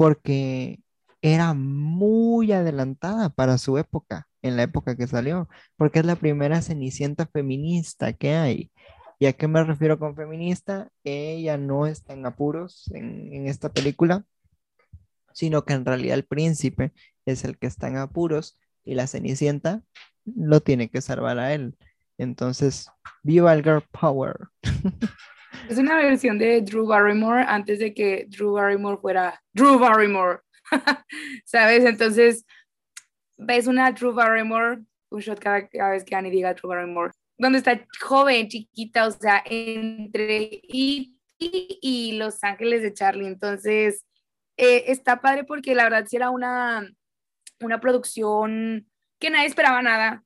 porque 0.02 0.80
era 1.22 1.54
muy 1.54 2.52
adelantada 2.54 3.30
para 3.30 3.60
su 3.60 3.78
época, 3.78 4.28
en 4.42 4.58
la 4.58 4.64
época 4.64 4.98
que 4.98 5.06
salió, 5.06 5.48
porque 5.78 6.00
es 6.00 6.06
la 6.08 6.16
primera 6.16 6.64
Cenicienta 6.64 7.28
feminista 7.28 8.12
que 8.12 8.34
hay. 8.34 8.72
¿Y 9.20 9.28
a 9.28 9.34
qué 9.34 9.48
me 9.48 9.64
refiero 9.64 10.00
con 10.00 10.16
feminista? 10.16 10.90
Ella 11.04 11.60
no 11.60 11.86
está 11.86 12.14
en 12.14 12.26
apuros 12.26 12.90
en, 12.96 13.32
en 13.32 13.46
esta 13.46 13.72
película, 13.72 14.26
sino 15.34 15.66
que 15.66 15.74
en 15.74 15.86
realidad 15.86 16.16
el 16.16 16.26
príncipe 16.26 16.94
es 17.28 17.46
el 17.46 17.60
que 17.60 17.68
está 17.68 17.88
en 17.88 17.98
apuros 17.98 18.58
y 18.84 18.96
la 18.96 19.06
Cenicienta 19.06 19.84
lo 20.26 20.62
tiene 20.62 20.90
que 20.90 21.02
salvar 21.02 21.38
a 21.38 21.54
él. 21.54 21.78
Entonces, 22.18 22.90
viva 23.22 23.54
el 23.54 23.62
girl 23.62 23.84
power. 23.92 24.36
Es 25.70 25.78
una 25.78 25.98
versión 25.98 26.38
de 26.38 26.62
Drew 26.62 26.86
Barrymore 26.86 27.46
antes 27.48 27.80
de 27.80 27.94
que 27.94 28.26
Drew 28.30 28.54
Barrymore 28.54 28.98
fuera 29.02 29.42
Drew 29.54 29.80
Barrymore. 29.80 30.40
¿Sabes? 31.46 31.86
Entonces, 31.86 32.46
ves 33.38 33.68
una 33.68 33.92
Drew 33.92 34.14
Barrymore, 34.14 34.80
un 35.10 35.20
shot 35.20 35.40
cada, 35.40 35.68
vez 35.92 36.04
que 36.04 36.16
Annie 36.16 36.32
diga 36.32 36.54
Drew 36.54 36.70
Barrymore, 36.70 37.12
donde 37.38 37.60
está 37.60 37.86
joven, 38.02 38.48
chiquita, 38.48 39.08
o 39.08 39.12
sea, 39.12 39.42
entre 39.46 40.62
E.T. 40.70 41.12
y 41.40 42.14
Los 42.18 42.44
Ángeles 42.44 42.82
de 42.82 42.94
Charlie. 42.94 43.28
Entonces, 43.28 44.06
eh, 44.58 44.86
está 44.88 45.22
padre 45.22 45.44
porque 45.44 45.76
la 45.76 45.86
verdad 45.86 46.06
sí 46.08 46.18
era 46.18 46.30
una, 46.30 46.88
una 47.62 47.80
producción 47.80 48.88
que 49.20 49.30
nadie 49.30 49.48
esperaba 49.48 49.82
nada, 49.82 50.24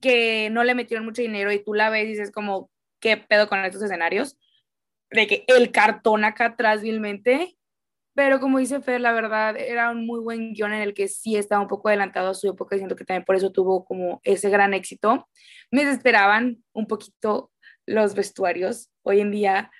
que 0.00 0.50
no 0.50 0.64
le 0.64 0.74
metieron 0.74 1.04
mucho 1.04 1.22
dinero 1.22 1.50
y 1.52 1.62
tú 1.62 1.74
la 1.74 1.90
ves 1.90 2.04
y 2.04 2.08
dices 2.08 2.30
como, 2.30 2.70
¿qué 3.00 3.16
pedo 3.16 3.48
con 3.48 3.64
estos 3.64 3.82
escenarios? 3.82 4.36
De 5.10 5.26
que 5.26 5.44
el 5.46 5.70
cartón 5.70 6.24
acá 6.24 6.46
atrás 6.46 6.82
vilmente, 6.82 7.56
pero 8.14 8.38
como 8.38 8.58
dice 8.58 8.80
Fer, 8.80 9.00
la 9.00 9.12
verdad 9.12 9.56
era 9.56 9.90
un 9.90 10.06
muy 10.06 10.20
buen 10.20 10.54
guion 10.54 10.72
en 10.72 10.82
el 10.82 10.94
que 10.94 11.08
sí 11.08 11.36
estaba 11.36 11.60
un 11.60 11.68
poco 11.68 11.88
adelantado 11.88 12.30
a 12.30 12.34
su 12.34 12.48
época, 12.48 12.76
siento 12.76 12.94
que 12.94 13.04
también 13.04 13.24
por 13.24 13.34
eso 13.34 13.50
tuvo 13.50 13.84
como 13.84 14.20
ese 14.22 14.50
gran 14.50 14.72
éxito. 14.72 15.28
Me 15.72 15.84
desesperaban 15.84 16.62
un 16.72 16.86
poquito 16.86 17.50
los 17.86 18.14
vestuarios. 18.14 18.90
Hoy 19.02 19.20
en 19.20 19.32
día 19.32 19.70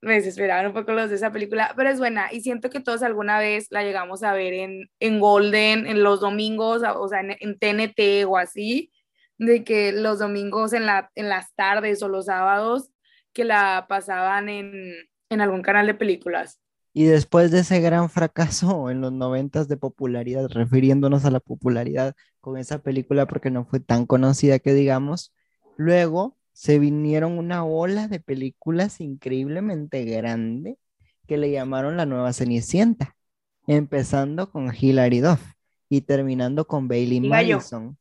me 0.00 0.14
desesperaban 0.14 0.66
un 0.66 0.72
poco 0.72 0.92
los 0.92 1.10
de 1.10 1.16
esa 1.16 1.32
película, 1.32 1.74
pero 1.76 1.90
es 1.90 1.98
buena 1.98 2.32
y 2.32 2.40
siento 2.40 2.70
que 2.70 2.80
todos 2.80 3.02
alguna 3.02 3.38
vez 3.38 3.66
la 3.70 3.82
llegamos 3.82 4.22
a 4.22 4.32
ver 4.32 4.54
en, 4.54 4.90
en 5.00 5.20
Golden, 5.20 5.86
en 5.86 6.02
los 6.02 6.20
domingos, 6.20 6.82
o 6.82 7.08
sea, 7.08 7.20
en, 7.20 7.58
TNT 7.58 8.24
o 8.26 8.38
así, 8.38 8.92
de 9.38 9.64
que 9.64 9.92
los 9.92 10.20
domingos 10.20 10.72
en, 10.72 10.86
la, 10.86 11.10
en 11.16 11.28
las 11.28 11.52
tardes 11.54 12.02
o 12.02 12.08
los 12.08 12.26
sábados 12.26 12.90
que 13.32 13.44
la 13.44 13.86
pasaban 13.88 14.48
en, 14.48 14.94
en 15.30 15.40
algún 15.40 15.62
canal 15.62 15.86
de 15.86 15.94
películas. 15.94 16.60
Y 16.92 17.04
después 17.04 17.50
de 17.50 17.60
ese 17.60 17.80
gran 17.80 18.10
fracaso 18.10 18.90
en 18.90 19.00
los 19.00 19.12
noventas 19.12 19.68
de 19.68 19.76
popularidad, 19.76 20.48
refiriéndonos 20.48 21.24
a 21.24 21.30
la 21.30 21.40
popularidad 21.40 22.14
con 22.40 22.56
esa 22.56 22.78
película 22.78 23.26
porque 23.26 23.50
no 23.50 23.64
fue 23.64 23.80
tan 23.80 24.06
conocida 24.06 24.58
que 24.58 24.74
digamos, 24.74 25.32
luego 25.76 26.36
se 26.52 26.80
vinieron 26.80 27.38
una 27.38 27.64
ola 27.64 28.08
de 28.08 28.18
películas 28.18 29.00
increíblemente 29.00 30.04
grande 30.04 30.76
que 31.28 31.36
le 31.36 31.52
llamaron 31.52 31.96
la 31.96 32.06
nueva 32.06 32.32
Cenicienta, 32.32 33.14
empezando 33.68 34.50
con 34.50 34.74
Hilary 34.74 35.20
Duff 35.20 35.52
y 35.88 36.00
terminando 36.00 36.66
con 36.66 36.88
Bailey 36.88 37.20
Madison. 37.20 37.96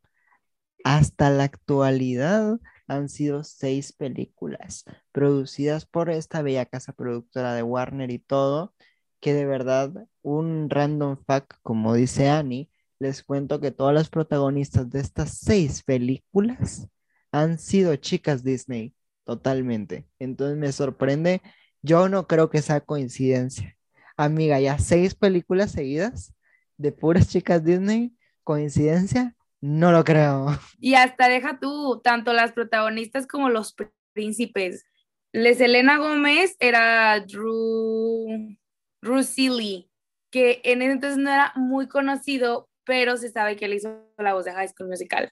Hasta 0.83 1.29
la 1.29 1.43
actualidad 1.43 2.57
han 2.87 3.09
sido 3.09 3.43
seis 3.43 3.93
películas 3.93 4.85
producidas 5.11 5.85
por 5.85 6.09
esta 6.09 6.41
bella 6.41 6.65
casa 6.65 6.93
productora 6.93 7.53
de 7.53 7.63
Warner 7.63 8.11
y 8.11 8.19
todo, 8.19 8.73
que 9.19 9.33
de 9.33 9.45
verdad 9.45 10.07
un 10.21 10.69
random 10.69 11.17
fact, 11.25 11.53
como 11.63 11.93
dice 11.93 12.29
Annie, 12.29 12.69
les 12.99 13.23
cuento 13.23 13.59
que 13.59 13.71
todas 13.71 13.93
las 13.93 14.09
protagonistas 14.09 14.89
de 14.89 14.99
estas 14.99 15.37
seis 15.37 15.83
películas 15.83 16.87
han 17.31 17.59
sido 17.59 17.95
chicas 17.95 18.43
Disney, 18.43 18.95
totalmente. 19.23 20.07
Entonces 20.19 20.57
me 20.57 20.71
sorprende, 20.71 21.41
yo 21.81 22.09
no 22.09 22.27
creo 22.27 22.49
que 22.49 22.61
sea 22.61 22.81
coincidencia. 22.81 23.77
Amiga, 24.15 24.59
ya 24.59 24.79
seis 24.79 25.13
películas 25.13 25.71
seguidas 25.71 26.33
de 26.77 26.91
puras 26.91 27.29
chicas 27.29 27.63
Disney, 27.63 28.15
coincidencia, 28.43 29.35
no 29.67 29.91
lo 29.91 30.03
creo. 30.03 30.47
Y 30.79 30.95
hasta 30.95 31.27
deja 31.27 31.59
tú, 31.59 31.99
tanto 32.03 32.31
las 32.31 32.53
protagonistas 32.53 33.27
como 33.27 33.49
los 33.49 33.75
príncipes. 34.13 34.85
Les 35.33 35.59
Elena 35.59 35.97
Gómez 35.97 36.55
era 36.59 37.19
Drew, 37.19 38.55
Drew 39.01 39.23
Seeley, 39.23 39.89
que 40.31 40.61
en 40.63 40.81
ese 40.81 40.91
entonces 40.93 41.17
no 41.17 41.29
era 41.29 41.51
muy 41.55 41.87
conocido, 41.87 42.69
pero 42.85 43.17
se 43.17 43.29
sabe 43.29 43.57
que 43.57 43.65
él 43.65 43.73
hizo 43.73 44.09
la 44.17 44.33
voz 44.33 44.45
de 44.45 44.53
High 44.53 44.69
School 44.69 44.89
Musical. 44.89 45.29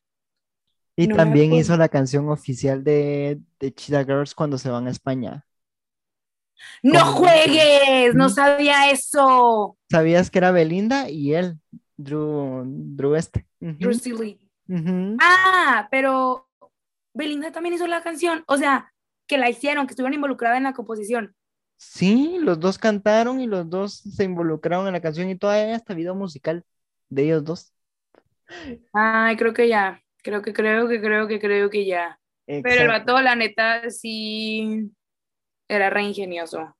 Y 0.98 1.08
también 1.08 1.54
hizo 1.54 1.76
la 1.78 1.90
canción 1.90 2.30
oficial 2.30 2.84
de, 2.84 3.40
de 3.60 3.74
Cheetah 3.74 4.04
Girls 4.04 4.36
cuando 4.36 4.58
se 4.58 4.70
van 4.70 4.88
a 4.88 4.92
España. 4.92 5.46
¡No 6.84 7.00
juegues! 7.06 8.16
No 8.16 8.30
sabía 8.30 8.90
eso. 8.92 9.78
¿Sabías 9.90 10.30
que 10.30 10.40
era 10.40 10.52
Belinda 10.52 11.10
y 11.10 11.34
él, 11.34 11.60
Drew, 11.98 12.64
Drew 12.66 13.16
este? 13.16 13.46
Ah, 15.20 15.88
pero 15.92 16.48
Belinda 17.14 17.52
también 17.52 17.76
hizo 17.76 17.88
la 17.88 18.02
canción. 18.02 18.44
O 18.48 18.58
sea, 18.58 18.94
que 19.28 19.38
la 19.38 19.50
hicieron, 19.50 19.88
que 19.88 19.92
estuvieron 19.92 20.14
involucradas 20.14 20.58
en 20.58 20.64
la 20.64 20.74
composición. 20.74 21.36
Sí, 21.78 22.38
los 22.40 22.60
dos 22.60 22.78
cantaron 22.78 23.42
y 23.42 23.48
los 23.48 23.70
dos 23.70 23.96
se 23.96 24.24
involucraron 24.24 24.88
en 24.88 24.94
la 24.94 25.02
canción 25.02 25.30
y 25.30 25.38
todavía 25.38 25.76
hasta 25.76 25.94
video 25.94 26.16
musical 26.16 26.64
de 27.10 27.24
ellos 27.24 27.44
dos. 27.44 27.74
Ay, 28.94 29.36
creo 29.36 29.54
que 29.54 29.68
ya. 29.68 30.02
Creo 30.24 30.42
que, 30.42 30.54
creo 30.54 30.88
que, 30.88 31.02
creo 31.02 31.28
que, 31.28 31.40
creo 31.40 31.70
que 31.70 31.86
ya. 31.86 32.20
Pero 32.46 32.84
el 32.84 32.88
vato, 32.88 33.20
la 33.22 33.36
neta, 33.36 33.90
sí 33.90 34.92
era 35.68 35.90
re 35.90 36.04
ingenioso. 36.04 36.76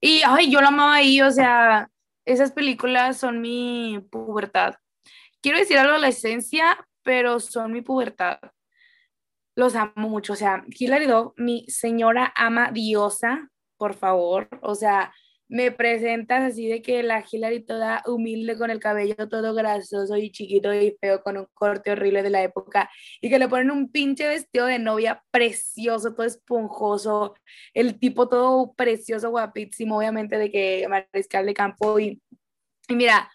Y, 0.00 0.22
ay, 0.24 0.50
yo 0.50 0.60
lo 0.60 0.68
amaba 0.68 0.94
ahí, 0.94 1.20
o 1.22 1.30
sea, 1.30 1.90
esas 2.24 2.52
películas 2.52 3.16
son 3.16 3.40
mi 3.40 4.04
pubertad. 4.10 4.74
Quiero 5.40 5.58
decir 5.58 5.78
algo 5.78 5.94
de 5.94 6.00
la 6.00 6.08
esencia, 6.08 6.86
pero 7.02 7.40
son 7.40 7.72
mi 7.72 7.80
pubertad. 7.80 8.38
Los 9.54 9.74
amo 9.74 10.08
mucho, 10.08 10.34
o 10.34 10.36
sea, 10.36 10.64
Hilary 10.68 11.06
Duff, 11.06 11.32
mi 11.36 11.64
señora 11.68 12.32
ama 12.36 12.70
diosa, 12.72 13.50
por 13.76 13.94
favor, 13.94 14.48
o 14.62 14.74
sea, 14.74 15.12
me 15.48 15.72
presentas 15.72 16.42
así 16.42 16.68
de 16.68 16.82
que 16.82 17.02
la 17.02 17.24
Hilary 17.30 17.64
toda 17.64 18.02
humilde 18.06 18.56
con 18.58 18.70
el 18.70 18.80
cabello 18.80 19.28
todo 19.28 19.54
grasoso 19.54 20.16
y 20.16 20.30
chiquito 20.30 20.72
y 20.74 20.96
feo 21.00 21.22
con 21.22 21.38
un 21.38 21.46
corte 21.54 21.90
horrible 21.90 22.22
de 22.22 22.30
la 22.30 22.42
época 22.42 22.90
y 23.20 23.30
que 23.30 23.38
le 23.38 23.48
ponen 23.48 23.70
un 23.70 23.90
pinche 23.90 24.28
vestido 24.28 24.66
de 24.66 24.78
novia 24.78 25.24
precioso, 25.30 26.14
todo 26.14 26.26
esponjoso, 26.26 27.34
el 27.72 27.98
tipo 27.98 28.28
todo 28.28 28.74
precioso, 28.74 29.30
guapísimo, 29.30 29.98
obviamente 29.98 30.36
de 30.36 30.50
que 30.50 30.86
mariscal 30.88 31.46
de 31.46 31.54
campo 31.54 31.98
y, 31.98 32.20
y 32.88 32.94
mira, 32.94 33.30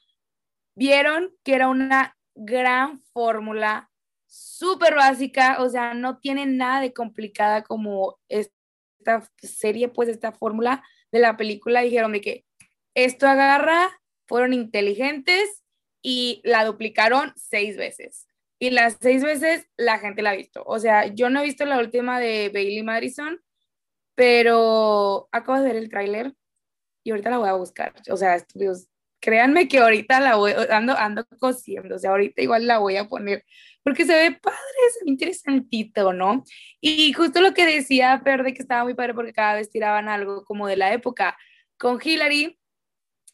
vieron 0.75 1.36
que 1.44 1.56
era 1.56 1.68
una 1.68 2.18
gran 2.36 3.00
fórmula 3.13 3.89
súper 4.25 4.96
básica, 4.96 5.62
o 5.62 5.70
sea, 5.70 5.94
no 5.94 6.18
tiene 6.18 6.46
nada 6.46 6.82
de 6.82 6.94
complicada 6.94 7.63
como 7.63 8.20
esta 8.30 9.30
serie, 9.38 9.89
pues 9.89 10.10
esta 10.10 10.32
fórmula 10.32 10.84
de 11.12 11.20
la 11.20 11.38
película 11.38 11.82
dijeron 11.82 12.13
de 12.13 12.22
que 12.22 12.46
esto 12.96 13.27
agarra, 13.27 13.89
fueron 14.25 14.53
inteligentes 14.53 15.63
y 16.01 16.42
la 16.44 16.65
duplicaron 16.65 17.34
seis 17.36 17.77
veces. 17.77 18.27
Y 18.60 18.70
las 18.70 18.98
seis 19.01 19.24
veces 19.24 19.68
la 19.77 20.00
gente 20.00 20.22
la 20.22 20.32
ha 20.32 20.36
visto. 20.36 20.63
O 20.65 20.80
sea, 20.80 21.08
yo 21.08 21.30
no 21.30 21.42
he 21.42 21.44
visto 21.44 21.65
la 21.65 21.80
última 21.80 22.20
de 22.20 22.50
Bailey 22.53 22.82
Madison, 22.82 23.42
pero 24.15 25.27
acabo 25.32 25.60
de 25.60 25.68
ver 25.68 25.75
el 25.75 25.89
tráiler 25.89 26.34
y 27.03 27.12
ahorita 27.12 27.30
la 27.30 27.38
voy 27.39 27.50
a 27.50 27.53
buscar. 27.53 27.94
O 28.10 28.18
sea, 28.18 28.36
estudios, 28.36 28.88
créanme 29.24 29.70
que 29.70 29.80
ahorita 29.80 30.20
la 30.20 30.36
voy, 30.36 30.51
ando, 30.70 30.98
ando 30.98 31.25
cosiendo, 31.39 31.96
o 31.96 31.98
sea, 31.98 32.10
ahorita 32.12 32.42
igual 32.42 32.68
la 32.68 32.80
voy 32.80 32.98
a 32.98 33.08
poner, 33.08 33.46
porque 33.82 34.06
se 34.06 34.13
ve 34.13 34.38
padre, 34.38 34.58
se 34.92 35.06
ve 35.06 35.12
interesantito, 35.12 36.12
¿no? 36.12 36.44
Y 36.82 37.13
justo 37.13 37.39
lo 37.39 37.53
que 37.53 37.65
decía 37.65 38.20
Fer 38.20 38.44
de 38.44 38.53
que 38.53 38.62
estaba 38.62 38.84
muy 38.84 38.96
padre 38.96 39.13
porque 39.13 39.32
cada 39.32 39.53
vez 39.56 39.70
tiraban 39.70 40.10
algo 40.10 40.44
como 40.44 40.68
de 40.68 40.75
la 40.75 40.92
época. 40.92 41.38
Con 41.77 42.01
Hillary 42.03 42.60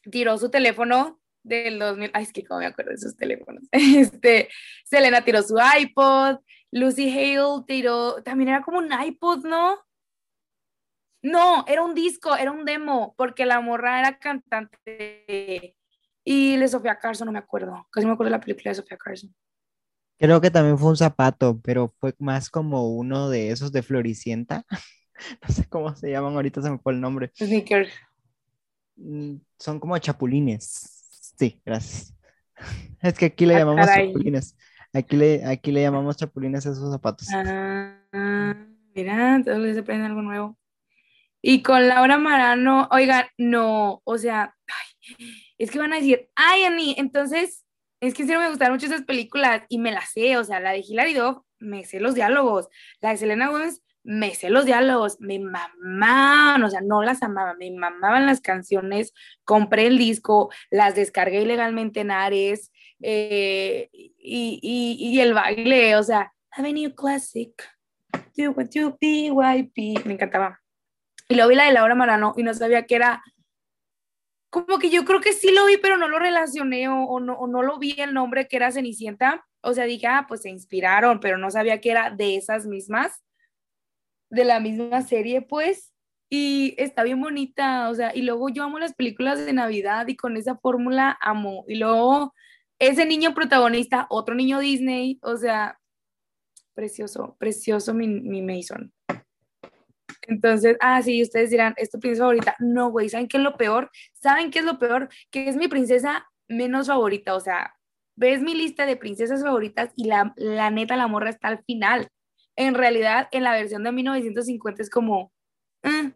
tiró 0.08 0.38
su 0.38 0.48
teléfono 0.48 1.20
del 1.42 1.80
2000, 1.80 2.12
ay, 2.14 2.22
es 2.22 2.32
que 2.32 2.44
como 2.44 2.60
me 2.60 2.66
acuerdo 2.66 2.90
de 2.90 2.94
esos 2.96 3.16
teléfonos. 3.16 3.64
Este, 3.72 4.48
Selena 4.84 5.24
tiró 5.24 5.42
su 5.42 5.56
iPod, 5.58 6.38
Lucy 6.70 7.10
Hale 7.10 7.64
tiró, 7.66 8.22
también 8.22 8.50
era 8.50 8.62
como 8.62 8.78
un 8.78 8.90
iPod, 8.92 9.44
¿no? 9.44 9.80
No, 11.22 11.64
era 11.66 11.82
un 11.82 11.96
disco, 11.96 12.36
era 12.36 12.52
un 12.52 12.64
demo, 12.64 13.14
porque 13.18 13.44
la 13.44 13.60
morra 13.60 13.98
era 13.98 14.18
cantante 14.18 15.76
y 16.32 16.56
de 16.56 16.68
Sofía 16.68 16.96
Carson, 16.96 17.26
no 17.26 17.32
me 17.32 17.40
acuerdo. 17.40 17.88
Casi 17.90 18.06
me 18.06 18.12
acuerdo 18.12 18.30
de 18.30 18.36
la 18.38 18.40
película 18.40 18.70
de 18.70 18.76
Sofía 18.76 18.96
Carson. 18.96 19.34
Creo 20.16 20.40
que 20.40 20.50
también 20.50 20.78
fue 20.78 20.90
un 20.90 20.96
zapato, 20.96 21.58
pero 21.60 21.92
fue 21.98 22.14
más 22.20 22.50
como 22.50 22.88
uno 22.94 23.28
de 23.30 23.50
esos 23.50 23.72
de 23.72 23.82
Floricienta. 23.82 24.64
no 25.42 25.48
sé 25.52 25.68
cómo 25.68 25.94
se 25.96 26.10
llaman, 26.10 26.34
ahorita 26.34 26.62
se 26.62 26.70
me 26.70 26.78
fue 26.78 26.92
el 26.92 27.00
nombre. 27.00 27.32
Sneaker. 27.36 27.88
Mm, 28.96 29.36
Son 29.58 29.80
como 29.80 29.98
chapulines. 29.98 31.32
Sí, 31.36 31.60
gracias. 31.64 32.14
Es 33.02 33.14
que 33.18 33.26
aquí 33.26 33.46
le 33.46 33.56
Ah, 33.56 33.60
llamamos 33.60 33.86
caray. 33.86 34.08
chapulines. 34.08 34.56
Aquí 34.92 35.16
le, 35.16 35.44
aquí 35.46 35.72
le 35.72 35.82
llamamos 35.82 36.16
chapulines 36.16 36.64
a 36.66 36.70
esos 36.72 36.92
zapatos. 36.92 37.26
Ah, 37.32 38.54
mira, 38.94 39.40
todos 39.42 39.56
los 39.58 39.64
días 39.64 39.76
se 39.76 39.80
aprende 39.80 40.06
algo 40.06 40.22
nuevo. 40.22 40.58
Y 41.42 41.62
con 41.62 41.88
Laura 41.88 42.18
Marano, 42.18 42.86
oigan, 42.92 43.24
no, 43.38 44.02
o 44.04 44.18
sea, 44.18 44.54
ay, 44.68 45.26
es 45.60 45.70
que 45.70 45.78
van 45.78 45.92
a 45.92 45.96
decir, 45.96 46.30
ay, 46.36 46.64
Ani, 46.64 46.94
entonces, 46.96 47.66
es 48.00 48.14
que 48.14 48.24
sí 48.24 48.34
me 48.34 48.48
gustaron 48.48 48.74
mucho 48.74 48.86
esas 48.86 49.02
películas 49.02 49.62
y 49.68 49.78
me 49.78 49.92
las 49.92 50.10
sé, 50.10 50.38
o 50.38 50.44
sea, 50.44 50.58
la 50.58 50.72
de 50.72 50.78
Hilary 50.80 51.12
Duff, 51.12 51.38
me 51.58 51.84
sé 51.84 52.00
los 52.00 52.14
diálogos, 52.14 52.68
la 53.02 53.10
de 53.10 53.18
Selena 53.18 53.50
Gomez, 53.50 53.82
me 54.02 54.34
sé 54.34 54.48
los 54.48 54.64
diálogos, 54.64 55.20
me 55.20 55.38
mamaban, 55.38 56.64
o 56.64 56.70
sea, 56.70 56.80
no 56.80 57.02
las 57.02 57.22
amaba, 57.22 57.54
me 57.54 57.70
mamaban 57.70 58.24
las 58.24 58.40
canciones, 58.40 59.12
compré 59.44 59.86
el 59.86 59.98
disco, 59.98 60.50
las 60.70 60.94
descargué 60.94 61.42
ilegalmente 61.42 62.00
en 62.00 62.10
Ares, 62.10 62.72
eh, 63.02 63.90
y, 63.92 64.58
y, 64.62 64.96
y 64.98 65.20
el 65.20 65.34
baile, 65.34 65.94
o 65.96 66.02
sea, 66.02 66.32
Avenue 66.52 66.94
Classic, 66.94 67.52
you 68.34 68.52
want 68.52 68.72
to 68.72 68.96
BYP, 68.98 70.06
me 70.06 70.14
encantaba. 70.14 70.60
Y 71.28 71.34
luego 71.34 71.50
vi 71.50 71.54
la 71.54 71.66
de 71.66 71.72
Laura 71.72 71.94
Marano 71.94 72.34
y 72.36 72.42
no 72.42 72.54
sabía 72.54 72.86
que 72.86 72.96
era, 72.96 73.22
como 74.50 74.78
que 74.80 74.90
yo 74.90 75.04
creo 75.04 75.20
que 75.20 75.32
sí 75.32 75.52
lo 75.52 75.66
vi, 75.66 75.76
pero 75.78 75.96
no 75.96 76.08
lo 76.08 76.18
relacioné 76.18 76.88
o, 76.88 77.20
no, 77.20 77.46
no 77.46 77.62
lo 77.62 77.78
vi 77.78 77.94
el 78.00 78.12
nombre 78.12 78.48
que 78.48 78.56
era 78.56 78.72
Cenicienta. 78.72 79.46
O 79.62 79.72
sea, 79.74 79.84
dije, 79.84 80.06
ah, 80.08 80.26
pues 80.28 80.42
se 80.42 80.50
inspiraron, 80.50 81.20
pero 81.20 81.38
no 81.38 81.50
sabía 81.50 81.80
que 81.80 81.90
era 81.90 82.10
de 82.10 82.36
esas 82.36 82.66
mismas, 82.66 83.22
de 84.30 84.44
la 84.44 84.60
misma 84.60 85.02
serie, 85.02 85.42
pues. 85.42 85.92
Y 86.28 86.74
está 86.78 87.02
bien 87.04 87.20
bonita, 87.20 87.90
o 87.90 87.94
sea, 87.94 88.14
y 88.14 88.22
luego 88.22 88.48
yo 88.50 88.64
amo 88.64 88.78
las 88.78 88.94
películas 88.94 89.44
de 89.44 89.52
Navidad 89.52 90.06
y 90.08 90.16
con 90.16 90.36
esa 90.36 90.56
fórmula 90.56 91.16
amo. 91.20 91.64
Y 91.68 91.76
luego 91.76 92.34
ese 92.78 93.06
niño 93.06 93.34
protagonista, 93.34 94.06
otro 94.10 94.34
niño 94.34 94.58
Disney, 94.60 95.18
o 95.22 95.36
sea, 95.36 95.78
precioso, 96.74 97.36
precioso 97.38 97.94
mi, 97.94 98.08
mi 98.08 98.42
Mason. 98.42 98.92
Entonces, 100.30 100.76
ah, 100.80 101.02
sí, 101.02 101.20
ustedes 101.22 101.50
dirán, 101.50 101.74
¿es 101.76 101.90
tu 101.90 101.98
princesa 101.98 102.22
favorita? 102.22 102.54
No, 102.60 102.90
güey, 102.90 103.08
¿saben 103.08 103.26
qué 103.26 103.36
es 103.36 103.42
lo 103.42 103.56
peor? 103.56 103.90
¿Saben 104.14 104.52
qué 104.52 104.60
es 104.60 104.64
lo 104.64 104.78
peor? 104.78 105.08
Que 105.30 105.48
es 105.48 105.56
mi 105.56 105.66
princesa 105.66 106.24
menos 106.48 106.86
favorita, 106.86 107.34
o 107.34 107.40
sea, 107.40 107.74
ves 108.16 108.40
mi 108.40 108.54
lista 108.54 108.86
de 108.86 108.96
princesas 108.96 109.42
favoritas 109.42 109.90
y 109.96 110.04
la, 110.04 110.32
la 110.36 110.70
neta, 110.70 110.96
la 110.96 111.08
morra 111.08 111.30
está 111.30 111.48
al 111.48 111.64
final. 111.64 112.08
En 112.54 112.74
realidad, 112.74 113.28
en 113.32 113.42
la 113.42 113.52
versión 113.52 113.82
de 113.82 113.92
1950 113.92 114.82
es 114.82 114.90
como, 114.90 115.32
"Eh, 115.82 116.12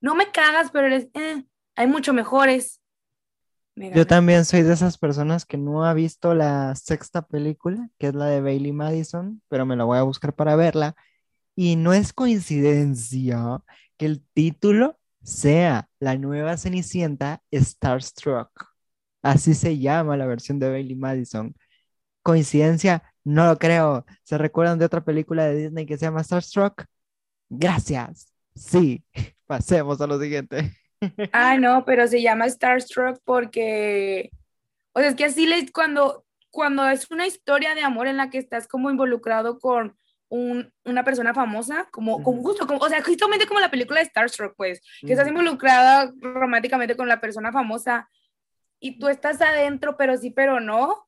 no 0.00 0.14
me 0.14 0.30
cagas, 0.30 0.70
pero 0.70 0.86
eres, 0.86 1.08
"Eh, 1.14 1.44
hay 1.76 1.86
mucho 1.86 2.12
mejores. 2.14 2.80
Me 3.74 3.92
Yo 3.92 4.06
también 4.06 4.44
soy 4.44 4.62
de 4.62 4.72
esas 4.72 4.98
personas 4.98 5.44
que 5.44 5.58
no 5.58 5.84
ha 5.84 5.94
visto 5.94 6.34
la 6.34 6.74
sexta 6.74 7.22
película, 7.22 7.90
que 7.98 8.08
es 8.08 8.14
la 8.14 8.26
de 8.26 8.40
Bailey 8.40 8.72
Madison, 8.72 9.42
pero 9.48 9.66
me 9.66 9.76
la 9.76 9.84
voy 9.84 9.98
a 9.98 10.02
buscar 10.02 10.34
para 10.34 10.56
verla. 10.56 10.96
Y 11.60 11.74
no 11.74 11.92
es 11.92 12.12
coincidencia 12.12 13.64
que 13.96 14.06
el 14.06 14.24
título 14.32 14.96
sea 15.24 15.88
la 15.98 16.16
nueva 16.16 16.56
Cenicienta 16.56 17.42
Starstruck. 17.52 18.48
Así 19.22 19.54
se 19.54 19.76
llama 19.76 20.16
la 20.16 20.26
versión 20.26 20.60
de 20.60 20.70
Bailey 20.70 20.94
Madison. 20.94 21.56
¿Coincidencia? 22.22 23.02
No 23.24 23.44
lo 23.44 23.58
creo. 23.58 24.06
¿Se 24.22 24.38
recuerdan 24.38 24.78
de 24.78 24.84
otra 24.84 25.02
película 25.02 25.46
de 25.46 25.56
Disney 25.56 25.84
que 25.84 25.98
se 25.98 26.04
llama 26.04 26.22
Starstruck? 26.22 26.84
Gracias. 27.48 28.32
Sí, 28.54 29.02
pasemos 29.48 30.00
a 30.00 30.06
lo 30.06 30.20
siguiente. 30.20 30.76
Ah, 31.32 31.58
no, 31.58 31.84
pero 31.84 32.06
se 32.06 32.22
llama 32.22 32.48
Starstruck 32.48 33.20
porque, 33.24 34.30
o 34.92 35.00
sea, 35.00 35.08
es 35.08 35.16
que 35.16 35.24
así 35.24 35.48
cuando, 35.72 36.24
cuando 36.50 36.88
es 36.88 37.10
una 37.10 37.26
historia 37.26 37.74
de 37.74 37.82
amor 37.82 38.06
en 38.06 38.16
la 38.16 38.30
que 38.30 38.38
estás 38.38 38.68
como 38.68 38.92
involucrado 38.92 39.58
con 39.58 39.97
un- 40.28 40.72
una 40.84 41.04
persona 41.04 41.32
famosa, 41.34 41.88
como, 41.90 42.22
como 42.22 42.40
Ujú. 42.40 42.48
justo, 42.50 42.66
como, 42.66 42.80
o 42.80 42.88
sea, 42.88 43.02
justamente 43.02 43.46
como 43.46 43.60
la 43.60 43.70
película 43.70 44.00
de 44.00 44.06
Starstruck, 44.06 44.54
pues, 44.56 44.80
que 45.06 45.12
estás 45.12 45.28
involucrada 45.28 46.12
románticamente 46.20 46.96
con 46.96 47.08
la 47.08 47.20
persona 47.20 47.50
famosa 47.52 48.08
y 48.80 48.98
tú 48.98 49.08
estás 49.08 49.40
adentro, 49.40 49.96
pero 49.96 50.16
sí, 50.16 50.30
pero 50.30 50.60
no. 50.60 51.04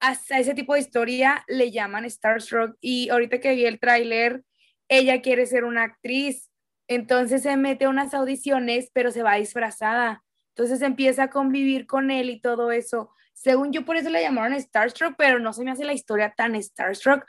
a 0.00 0.12
ese 0.38 0.54
tipo 0.54 0.72
de 0.72 0.80
historia 0.80 1.44
le 1.48 1.70
llaman 1.70 2.08
Starstruck 2.08 2.76
y 2.80 3.10
ahorita 3.10 3.40
que 3.40 3.54
vi 3.54 3.66
el 3.66 3.78
tráiler, 3.78 4.42
ella 4.88 5.20
quiere 5.20 5.44
ser 5.44 5.64
una 5.64 5.82
actriz, 5.82 6.50
entonces 6.88 7.42
se 7.42 7.56
mete 7.58 7.84
a 7.84 7.90
unas 7.90 8.14
audiciones, 8.14 8.90
pero 8.94 9.10
se 9.10 9.22
va 9.22 9.34
disfrazada. 9.34 10.22
Entonces 10.54 10.80
empieza 10.80 11.24
a 11.24 11.30
convivir 11.30 11.86
con 11.86 12.10
él 12.10 12.30
y 12.30 12.40
todo 12.40 12.70
eso. 12.72 13.10
Según 13.34 13.70
yo, 13.72 13.84
por 13.84 13.96
eso 13.96 14.08
le 14.08 14.22
llamaron 14.22 14.58
Starstruck, 14.58 15.14
pero 15.18 15.38
no 15.40 15.52
se 15.52 15.62
me 15.62 15.70
hace 15.72 15.84
la 15.84 15.92
historia 15.92 16.32
tan 16.34 16.54
Starstruck. 16.62 17.26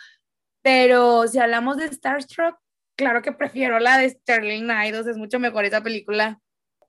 Pero 0.67 1.25
si 1.29 1.39
hablamos 1.39 1.77
de 1.77 1.87
Starstruck, 1.87 2.57
claro 2.97 3.21
que 3.21 3.31
prefiero 3.31 3.79
la 3.79 3.99
de 3.99 4.09
Sterling 4.09 4.67
sea, 4.67 5.07
es 5.07 5.15
mucho 5.15 5.39
mejor 5.39 5.63
esa 5.63 5.81
película. 5.81 6.41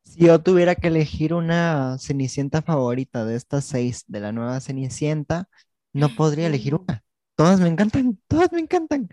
Si 0.03 0.27
yo 0.27 0.41
tuviera 0.43 0.75
que 0.75 0.89
elegir 0.89 1.33
una 1.33 1.97
Cenicienta 2.01 2.61
favorita 2.61 3.25
de 3.25 3.37
estas 3.37 3.65
seis 3.65 4.03
de 4.09 4.19
la 4.19 4.33
nueva 4.33 4.59
Cenicienta, 4.59 5.49
no 5.93 6.09
podría 6.09 6.49
elegir 6.49 6.75
una. 6.75 7.05
Todas 7.37 7.61
me 7.61 7.69
encantan, 7.69 8.19
todas 8.27 8.51
me 8.51 8.59
encantan. 8.59 9.09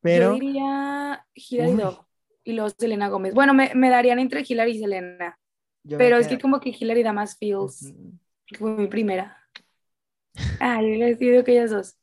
Pero 0.00 0.28
Yo 0.28 0.34
diría 0.34 1.26
Hilary 1.34 1.72
Uy. 1.72 1.82
Duff 1.82 1.98
y 2.44 2.52
luego 2.52 2.70
Selena 2.78 3.08
Gómez. 3.08 3.34
Bueno, 3.34 3.52
me, 3.52 3.74
me 3.74 3.90
darían 3.90 4.20
entre 4.20 4.44
Hilary 4.46 4.76
y 4.76 4.78
Selena, 4.78 5.40
yo 5.82 5.98
pero 5.98 6.18
es 6.18 6.28
que 6.28 6.38
como 6.38 6.60
que 6.60 6.70
Hilary 6.70 7.02
da 7.02 7.12
más 7.12 7.36
feels, 7.36 7.82
Ujú. 7.82 8.12
que 8.46 8.58
fue 8.58 8.76
mi 8.76 8.86
primera. 8.86 9.40
Ah, 10.60 10.80
yo 10.82 10.88
les 10.88 11.18
digo 11.18 11.42
que 11.44 11.52
ellas 11.52 11.70
dos. 11.70 11.96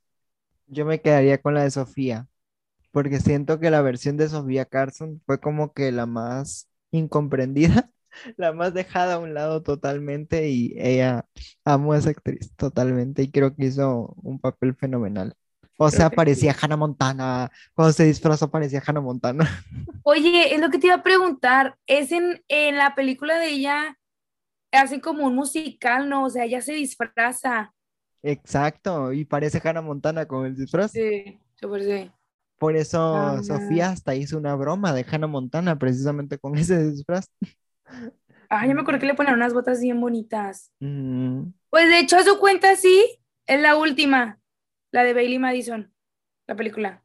Yo 0.72 0.86
me 0.86 1.02
quedaría 1.02 1.42
con 1.42 1.54
la 1.54 1.64
de 1.64 1.72
Sofía, 1.72 2.28
porque 2.92 3.20
siento 3.20 3.60
que 3.60 3.72
la 3.72 3.82
versión 3.82 4.18
de 4.18 4.30
Sofía 4.30 4.66
Carson 4.66 5.22
fue 5.26 5.40
como 5.42 5.74
que 5.74 5.92
la 5.92 6.06
más 6.06 6.70
incomprendida, 6.92 7.92
la 8.38 8.54
más 8.54 8.74
dejada 8.74 9.16
a 9.16 9.20
un 9.20 9.34
lado 9.34 9.64
totalmente 9.64 10.50
y 10.50 10.76
ella 10.78 11.26
amo 11.66 11.94
a 11.94 11.98
esa 12.00 12.12
actriz 12.12 12.56
totalmente 12.58 13.24
y 13.24 13.32
creo 13.32 13.56
que 13.56 13.66
hizo 13.68 14.16
un 14.24 14.40
papel 14.40 14.76
fenomenal. 14.76 15.36
O 15.78 15.90
sea, 15.92 16.10
parecía. 16.12 16.56
Hannah 16.62 16.78
Montana, 16.78 17.52
cuando 17.74 17.94
se 17.94 18.06
disfrazó 18.06 18.52
parecía 18.52 18.84
Hannah 18.86 19.02
Montana. 19.02 19.50
Oye, 20.04 20.54
es 20.56 20.62
lo 20.62 20.70
que 20.70 20.80
te 20.80 20.88
iba 20.88 20.96
a 20.96 21.04
preguntar, 21.04 21.78
es 21.88 22.12
en, 22.12 22.44
en 22.48 22.78
la 22.78 22.96
película 22.96 23.38
de 23.40 23.50
ella, 23.50 23.98
hacen 24.72 25.00
como 25.02 25.28
un 25.28 25.36
musical, 25.36 26.10
¿no? 26.10 26.26
O 26.26 26.30
sea, 26.30 26.46
ella 26.46 26.62
se 26.62 26.74
disfraza. 26.74 27.74
Exacto, 28.24 29.14
y 29.14 29.26
parece 29.26 29.62
Hannah 29.64 29.82
Montana 29.82 30.28
con 30.28 30.46
el 30.46 30.56
disfraz. 30.56 30.92
Sí, 30.94 31.40
súper 31.56 31.84
sí. 31.84 32.12
Por 32.58 32.76
eso 32.78 33.00
Ah. 33.14 33.42
Sofía 33.44 33.90
hasta 33.90 34.14
hizo 34.16 34.38
una 34.38 34.56
broma 34.56 34.94
de 34.94 35.06
Hannah 35.10 35.28
Montana 35.28 35.80
precisamente 35.80 36.38
con 36.38 36.56
ese 36.58 36.92
disfraz. 36.92 37.26
Ah, 38.50 38.68
yo 38.68 38.76
me 38.76 38.82
acuerdo 38.82 39.00
que 39.00 39.06
le 39.08 39.14
ponían 39.16 39.36
unas 39.36 39.54
botas 39.54 39.80
bien 39.82 40.00
bonitas. 40.02 40.72
Mm, 40.82 41.54
Pues 41.70 41.90
de 41.90 42.00
hecho, 42.00 42.18
a 42.18 42.24
su 42.24 42.40
cuenta 42.40 42.76
sí, 42.76 43.20
es 43.48 43.62
la 43.62 43.78
última, 43.78 44.40
la 44.92 45.04
de 45.04 45.14
Bailey 45.14 45.40
Madison, 45.40 45.94
la 46.48 46.56
película. 46.56 47.04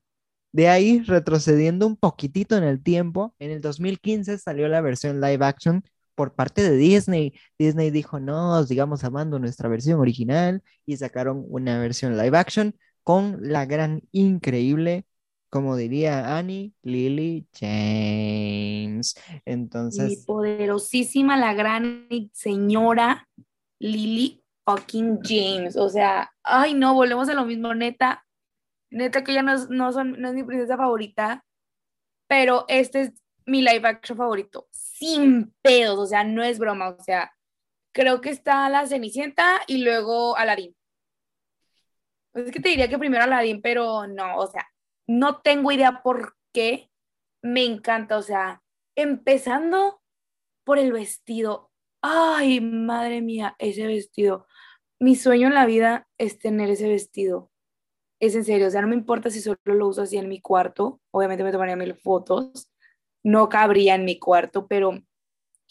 De 0.52 0.68
ahí, 0.68 1.00
retrocediendo 1.02 1.86
un 1.86 1.96
poquitito 1.96 2.56
en 2.56 2.64
el 2.64 2.82
tiempo, 2.82 3.34
en 3.38 3.50
el 3.50 3.60
2015 3.60 4.38
salió 4.38 4.68
la 4.68 4.80
versión 4.80 5.20
live 5.20 5.44
action 5.44 5.84
por 6.16 6.34
parte 6.34 6.68
de 6.68 6.76
Disney. 6.76 7.34
Disney 7.56 7.90
dijo, 7.90 8.18
no, 8.18 8.64
sigamos 8.64 9.04
amando 9.04 9.38
nuestra 9.38 9.68
versión 9.68 10.00
original 10.00 10.62
y 10.84 10.96
sacaron 10.96 11.44
una 11.48 11.78
versión 11.78 12.18
live 12.18 12.36
action 12.36 12.74
con 13.04 13.38
la 13.40 13.66
gran, 13.66 14.02
increíble, 14.10 15.06
como 15.48 15.76
diría 15.76 16.36
Annie, 16.36 16.72
Lily 16.82 17.46
James. 17.54 19.14
Entonces, 19.44 20.24
poderosísima, 20.26 21.36
la 21.36 21.54
gran 21.54 22.08
señora 22.32 23.28
Lily 23.78 24.42
fucking 24.64 25.20
James. 25.22 25.76
O 25.76 25.88
sea, 25.88 26.32
ay 26.42 26.74
no, 26.74 26.94
volvemos 26.94 27.28
a 27.28 27.34
lo 27.34 27.44
mismo, 27.44 27.74
neta. 27.74 28.24
Neta 28.90 29.22
que 29.22 29.34
ya 29.34 29.42
no 29.42 29.54
no 29.68 29.92
son, 29.92 30.20
no 30.20 30.28
es 30.28 30.34
mi 30.34 30.42
princesa 30.42 30.76
favorita, 30.76 31.44
pero 32.26 32.64
este 32.68 33.02
es 33.02 33.12
mi 33.46 33.62
live 33.62 33.88
action 33.88 34.18
favorito. 34.18 34.68
Sin 34.70 35.54
pedos, 35.62 35.98
o 35.98 36.06
sea, 36.06 36.24
no 36.24 36.42
es 36.42 36.58
broma. 36.58 36.90
O 36.90 37.02
sea, 37.02 37.32
creo 37.92 38.20
que 38.20 38.30
está 38.30 38.68
la 38.68 38.86
Cenicienta 38.86 39.62
y 39.66 39.78
luego 39.78 40.36
Aladdin. 40.36 40.76
Es 42.34 42.52
que 42.52 42.60
te 42.60 42.68
diría 42.68 42.88
que 42.88 42.98
primero 42.98 43.24
Aladdin, 43.24 43.62
pero 43.62 44.06
no, 44.06 44.36
o 44.36 44.46
sea, 44.46 44.68
no 45.06 45.40
tengo 45.40 45.72
idea 45.72 46.02
por 46.02 46.36
qué 46.52 46.90
me 47.42 47.64
encanta, 47.64 48.18
o 48.18 48.22
sea, 48.22 48.62
empezando 48.94 50.02
por 50.64 50.78
el 50.78 50.92
vestido. 50.92 51.70
Ay, 52.02 52.60
madre 52.60 53.22
mía, 53.22 53.56
ese 53.58 53.86
vestido. 53.86 54.46
Mi 54.98 55.16
sueño 55.16 55.48
en 55.48 55.54
la 55.54 55.66
vida 55.66 56.08
es 56.18 56.38
tener 56.38 56.70
ese 56.70 56.88
vestido. 56.88 57.50
Es 58.20 58.34
en 58.34 58.44
serio, 58.44 58.66
o 58.66 58.70
sea, 58.70 58.82
no 58.82 58.88
me 58.88 58.94
importa 58.94 59.30
si 59.30 59.40
solo 59.40 59.58
lo 59.64 59.88
uso 59.88 60.02
así 60.02 60.16
en 60.16 60.28
mi 60.28 60.40
cuarto. 60.40 61.00
Obviamente 61.10 61.44
me 61.44 61.52
tomaría 61.52 61.76
mil 61.76 61.94
fotos. 61.94 62.68
No 63.26 63.48
cabría 63.48 63.96
en 63.96 64.04
mi 64.04 64.20
cuarto, 64.20 64.68
pero, 64.68 65.02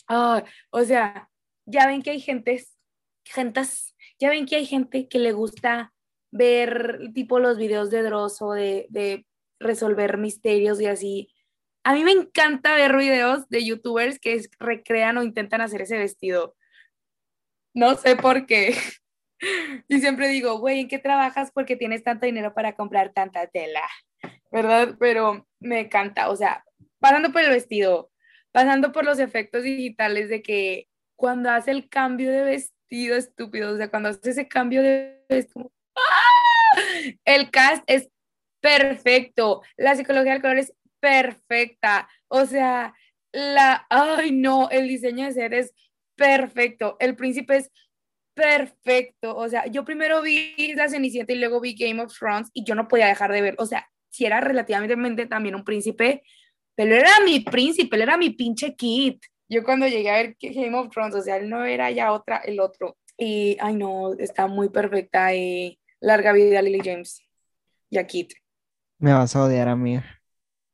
o 0.10 0.84
sea, 0.84 1.30
ya 1.66 1.88
ven 1.88 2.02
que 2.02 2.10
hay 2.10 2.20
gentes, 2.20 2.78
gentas, 3.24 3.96
ya 4.20 4.30
ven 4.30 4.46
que 4.46 4.58
hay 4.58 4.66
gente 4.66 5.08
que 5.08 5.20
le 5.20 5.32
gusta 5.32 5.94
ver 6.32 7.00
tipo 7.14 7.40
los 7.40 7.58
videos 7.58 7.92
de 7.92 8.04
Dross 8.04 8.42
o 8.42 8.52
de, 8.52 8.88
de 8.90 9.26
resolver 9.58 10.18
misterios 10.18 10.82
y 10.82 10.88
así. 10.88 11.34
A 11.86 11.94
mí 11.94 12.04
me 12.04 12.12
encanta 12.12 12.76
ver 12.76 12.98
videos 12.98 13.48
de 13.48 13.64
youtubers 13.64 14.20
que 14.20 14.42
recrean 14.60 15.18
o 15.18 15.24
intentan 15.24 15.62
hacer 15.62 15.84
ese 15.84 15.98
vestido. 15.98 16.58
No 17.74 17.96
sé 17.96 18.18
por 18.18 18.46
qué. 18.46 18.76
Y 19.90 20.00
siempre 20.00 20.30
digo, 20.30 20.60
güey, 20.60 20.80
¿en 20.80 20.88
qué 20.88 20.98
trabajas 20.98 21.52
porque 21.52 21.76
tienes 21.76 22.04
tanto 22.04 22.26
dinero 22.26 22.54
para 22.54 22.76
comprar 22.76 23.12
tanta 23.14 23.48
tela? 23.48 23.84
¿Verdad? 24.50 24.96
Pero 24.98 25.46
me 25.60 25.82
encanta, 25.82 26.30
o 26.30 26.36
sea, 26.36 26.64
pasando 27.06 27.32
por 27.32 27.44
el 27.44 27.52
vestido, 27.52 28.12
pasando 28.52 28.92
por 28.92 29.06
los 29.06 29.20
efectos 29.20 29.62
digitales 29.62 30.28
de 30.28 30.42
que 30.42 30.88
cuando 31.16 31.52
hace 31.52 31.70
el 31.70 31.88
cambio 31.88 32.32
de 32.32 32.42
vestido 32.42 33.16
estúpido, 33.16 33.72
o 33.72 33.78
sea, 33.78 33.92
cuando 33.92 34.10
hace 34.10 34.32
ese 34.32 34.48
cambio 34.48 34.82
de 34.82 35.24
vestido, 35.30 35.72
¡ah! 35.96 36.82
el 37.24 37.52
cast 37.52 37.84
es 37.86 38.10
perfecto, 38.60 39.62
la 39.78 39.96
psicología 39.96 40.32
del 40.32 40.42
color 40.42 40.58
es 40.58 40.74
perfecta, 41.00 42.10
o 42.28 42.48
sea, 42.48 42.96
la, 43.32 43.86
ay 43.92 44.32
no, 44.32 44.72
el 44.72 44.88
diseño 44.88 45.28
de 45.28 45.34
ser 45.34 45.54
es 45.54 45.76
perfecto, 46.16 46.98
el 47.00 47.16
príncipe 47.16 47.58
es 47.58 47.72
perfecto, 48.34 49.38
o 49.38 49.48
sea, 49.48 49.68
yo 49.68 49.86
primero 49.86 50.24
vi 50.24 50.74
La 50.74 50.90
Cenicienta 50.90 51.34
y 51.34 51.38
luego 51.38 51.62
vi 51.62 51.76
Game 51.76 52.02
of 52.02 52.18
Thrones 52.18 52.50
y 52.52 52.64
yo 52.64 52.74
no 52.74 52.88
podía 52.88 53.06
dejar 53.06 53.32
de 53.32 53.42
ver, 53.44 53.56
o 53.60 53.68
sea, 53.68 53.88
si 54.10 54.26
era 54.26 54.42
relativamente 54.42 55.28
también 55.28 55.54
un 55.54 55.64
príncipe, 55.64 56.24
pero 56.76 56.96
era 56.96 57.10
mi 57.26 57.40
príncipe, 57.40 57.96
él 57.96 58.04
era 58.04 58.18
mi 58.18 58.32
pinche 58.32 58.76
kit. 58.76 59.24
Yo 59.48 59.64
cuando 59.64 59.88
llegué 59.88 60.10
a 60.10 60.18
ver 60.18 60.38
Game 60.40 60.78
of 60.78 60.90
Thrones, 60.90 61.16
o 61.16 61.22
sea, 61.22 61.38
él 61.38 61.50
no 61.50 61.64
era 61.66 61.92
ya 61.92 62.12
otra, 62.12 62.38
el 62.38 62.60
otro. 62.60 62.98
Y, 63.18 63.58
ay 63.62 63.76
no, 63.76 64.14
está 64.14 64.48
muy 64.48 64.70
perfecta 64.70 65.34
y 65.34 65.80
larga 66.02 66.34
vida 66.34 66.62
Lily 66.62 66.82
James 66.84 67.22
y 67.90 67.98
a 67.98 68.06
Kit. 68.06 68.34
Me 68.98 69.14
vas 69.14 69.36
a 69.36 69.44
odiar 69.44 69.68
a 69.68 69.76
mí, 69.76 70.00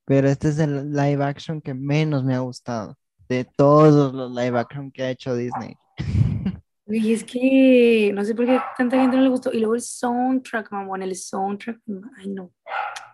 pero 0.06 0.28
este 0.28 0.50
es 0.50 0.60
el 0.60 0.92
live 0.92 1.24
action 1.24 1.62
que 1.62 1.74
menos 1.74 2.24
me 2.24 2.34
ha 2.34 2.40
gustado 2.40 2.98
de 3.30 3.46
todos 3.46 4.14
los 4.14 4.32
live 4.32 4.60
action 4.60 4.92
que 4.92 5.04
ha 5.04 5.10
hecho 5.10 5.36
Disney. 5.36 5.76
Y 6.88 7.14
es 7.14 7.24
que 7.24 8.12
no 8.14 8.26
sé 8.26 8.36
por 8.36 8.46
qué 8.46 8.60
tanta 8.78 9.00
gente 9.00 9.16
no 9.16 9.24
le 9.24 9.30
gustó. 9.30 9.54
Y 9.54 9.60
luego 9.60 9.76
el 9.76 9.82
soundtrack, 9.82 10.72
mamón, 10.72 11.02
el 11.02 11.16
soundtrack. 11.16 11.80
Ay, 12.18 12.28
no. 12.28 12.52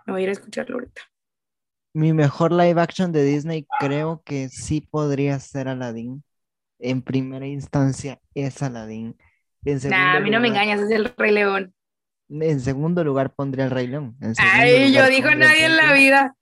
Me 0.06 0.14
voy 0.14 0.22
a 0.22 0.24
ir 0.24 0.30
a 0.30 0.32
escucharlo 0.32 0.78
ahorita. 0.78 1.02
Mi 1.98 2.14
mejor 2.14 2.52
live 2.52 2.80
action 2.80 3.12
de 3.12 3.24
Disney 3.24 3.66
creo 3.80 4.22
que 4.24 4.50
sí 4.50 4.82
podría 4.82 5.40
ser 5.40 5.68
Aladdin. 5.68 6.24
En 6.78 7.02
primera 7.02 7.48
instancia 7.48 8.20
es 8.36 8.62
Aladdin. 8.62 9.18
nah, 9.90 10.18
a 10.18 10.20
mí 10.20 10.30
no 10.30 10.40
me 10.40 10.50
engañas, 10.50 10.80
es 10.80 10.92
el 10.92 11.12
Rey 11.18 11.32
León. 11.32 11.74
En 12.30 12.60
segundo 12.60 13.04
lugar 13.04 13.34
pondría 13.34 13.66
el 13.66 13.72
Rey 13.72 13.88
León. 13.88 14.16
Ay, 14.38 14.94
yo 14.94 15.08
digo 15.08 15.32
nadie 15.32 15.66
en 15.66 15.76
la 15.76 15.94
vida. 15.94 16.36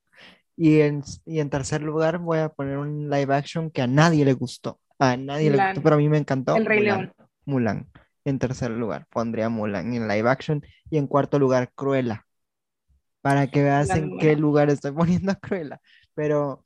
Y 0.58 0.82
en, 0.82 1.04
y 1.26 1.40
en 1.40 1.50
tercer 1.50 1.82
lugar 1.82 2.18
voy 2.18 2.40
a 2.40 2.50
poner 2.50 2.78
un 2.78 3.10
live 3.10 3.34
action 3.34 3.72
que 3.72 3.82
a 3.82 3.88
nadie 3.88 4.26
le 4.26 4.34
gustó. 4.34 4.82
A 5.00 5.16
nadie 5.16 5.52
le 5.52 5.68
gustó, 5.68 5.82
pero 5.82 5.96
a 5.96 6.00
mí 6.00 6.10
me 6.10 6.18
encantó. 6.18 6.58
El 6.58 6.66
Rey 6.66 6.82
León. 6.82 7.14
Mulan. 7.46 7.88
En 8.26 8.40
tercer 8.40 8.72
lugar, 8.72 9.08
pondría 9.10 9.48
Mulan 9.48 9.94
en 9.94 10.10
live 10.10 10.30
action. 10.30 10.66
Y 10.90 10.98
en 10.98 11.08
cuarto 11.08 11.40
lugar, 11.40 11.72
Cruella. 11.76 12.25
Para 13.26 13.48
que 13.48 13.64
veas 13.64 13.90
en 13.90 14.20
qué 14.20 14.36
lugar 14.36 14.70
estoy 14.70 14.92
poniendo 14.92 15.32
a 15.32 15.36
Cruella. 15.36 15.82
Pero 16.14 16.62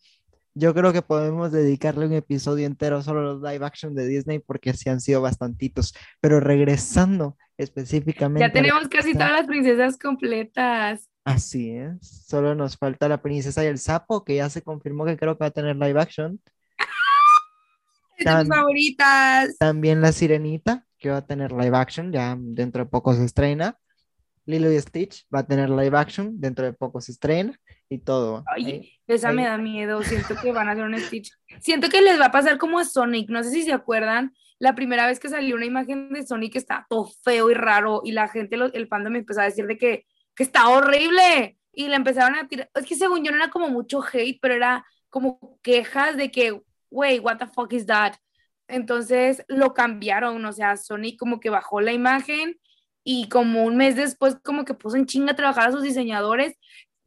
yo 0.54 0.74
creo 0.74 0.92
que 0.92 1.02
podemos 1.02 1.54
dedicarle 1.54 2.06
un 2.06 2.12
episodio 2.12 2.68
entero 2.68 3.02
solo 3.02 3.22
a 3.22 3.24
los 3.24 3.42
live 3.42 3.66
action 3.66 3.96
de 3.96 4.06
Disney 4.06 4.40
porque 4.40 4.74
sí 4.74 4.90
han 4.90 5.00
sido 5.00 5.22
bastantitos. 5.22 5.96
Pero 6.20 6.42
regresando 6.42 7.38
específicamente. 7.58 8.42
Ya 8.42 8.52
tenemos 8.52 8.90
casi 8.90 9.14
todas 9.14 9.32
las 9.32 9.48
princesas 9.48 9.98
completas. 9.98 11.08
Así 11.24 11.72
es. 11.72 12.26
Solo 12.28 12.54
nos 12.56 12.76
falta 12.76 13.08
la 13.08 13.22
princesa 13.22 13.64
y 13.64 13.68
el 13.68 13.78
sapo, 13.80 14.26
que 14.26 14.36
ya 14.36 14.50
se 14.50 14.62
confirmó 14.62 15.06
que 15.06 15.16
creo 15.16 15.38
que 15.38 15.46
va 15.46 15.48
a 15.48 15.52
tener 15.52 15.78
live 15.78 16.02
action 16.02 16.42
favoritas. 18.50 19.58
También 19.60 20.02
La 20.02 20.12
Sirenita, 20.12 20.86
que 20.98 21.10
va 21.10 21.18
a 21.20 21.26
tener 21.26 21.54
live 21.54 21.78
action, 21.78 22.12
ya 22.12 22.36
dentro 22.38 22.84
de 22.84 22.90
poco 22.90 23.14
se 23.14 23.24
estrena. 23.24 23.78
Lilo 24.46 24.72
y 24.72 24.80
Stitch 24.80 25.26
va 25.34 25.40
a 25.40 25.48
tener 25.48 25.70
live 25.70 25.98
action, 25.98 26.40
dentro 26.40 26.66
de 26.66 26.74
poco 26.74 27.02
se 27.02 27.12
estrena 27.12 27.60
y 27.90 28.00
todo. 28.00 28.44
Ay, 28.48 28.94
esa 29.08 29.32
me 29.32 29.46
da 29.46 29.58
miedo, 29.58 30.02
siento 30.04 30.36
que 30.42 30.52
van 30.52 30.70
a 30.70 30.72
hacer 30.72 30.84
un 30.84 30.98
Stitch. 31.00 31.32
Siento 31.60 31.90
que 31.90 32.02
les 32.02 32.20
va 32.20 32.26
a 32.26 32.32
pasar 32.32 32.58
como 32.58 32.80
a 32.80 32.86
Sonic, 32.86 33.30
no 33.30 33.44
sé 33.44 33.52
si 33.52 33.64
se 33.64 33.74
acuerdan, 33.74 34.34
la 34.60 34.76
primera 34.76 35.08
vez 35.08 35.20
que 35.20 35.30
salió 35.30 35.56
una 35.56 35.66
imagen 35.66 36.12
de 36.12 36.26
Sonic 36.26 36.58
está 36.58 36.86
todo 36.90 37.10
feo 37.24 37.50
y 37.50 37.54
raro 37.54 38.02
y 38.04 38.12
la 38.12 38.28
gente, 38.28 38.58
el 38.74 38.88
fandom 38.88 39.14
me 39.14 39.20
empezó 39.20 39.42
a 39.42 39.46
decir 39.46 39.66
de 39.66 39.78
que, 39.78 40.06
que 40.36 40.44
está 40.44 40.68
horrible 40.68 41.58
y 41.72 41.88
le 41.88 41.96
empezaron 41.96 42.36
a 42.36 42.48
tirar, 42.48 42.70
es 42.76 42.86
que 42.86 42.96
según 42.96 43.24
yo 43.24 43.32
no 43.32 43.38
era 43.38 43.50
como 43.50 43.70
mucho 43.70 44.02
hate, 44.04 44.38
pero 44.42 44.54
era 44.54 44.86
como 45.10 45.60
quejas 45.64 46.18
de 46.18 46.30
que, 46.30 46.62
wey, 46.90 47.20
what 47.20 47.38
the 47.38 47.48
fuck 47.48 47.72
is 47.72 47.86
that? 47.86 48.16
Entonces 48.68 49.44
lo 49.48 49.74
cambiaron, 49.74 50.44
o 50.46 50.54
sea, 50.54 50.78
Sony 50.78 51.16
como 51.18 51.40
que 51.40 51.50
bajó 51.50 51.82
la 51.82 51.94
imagen 51.94 52.60
y 53.12 53.28
como 53.28 53.64
un 53.64 53.76
mes 53.76 53.96
después 53.96 54.38
como 54.44 54.66
que 54.66 54.76
puso 54.76 54.96
en 54.96 55.08
chinga 55.08 55.32
a 55.32 55.36
trabajar 55.36 55.70
a 55.70 55.72
sus 55.72 55.82
diseñadores. 55.82 56.54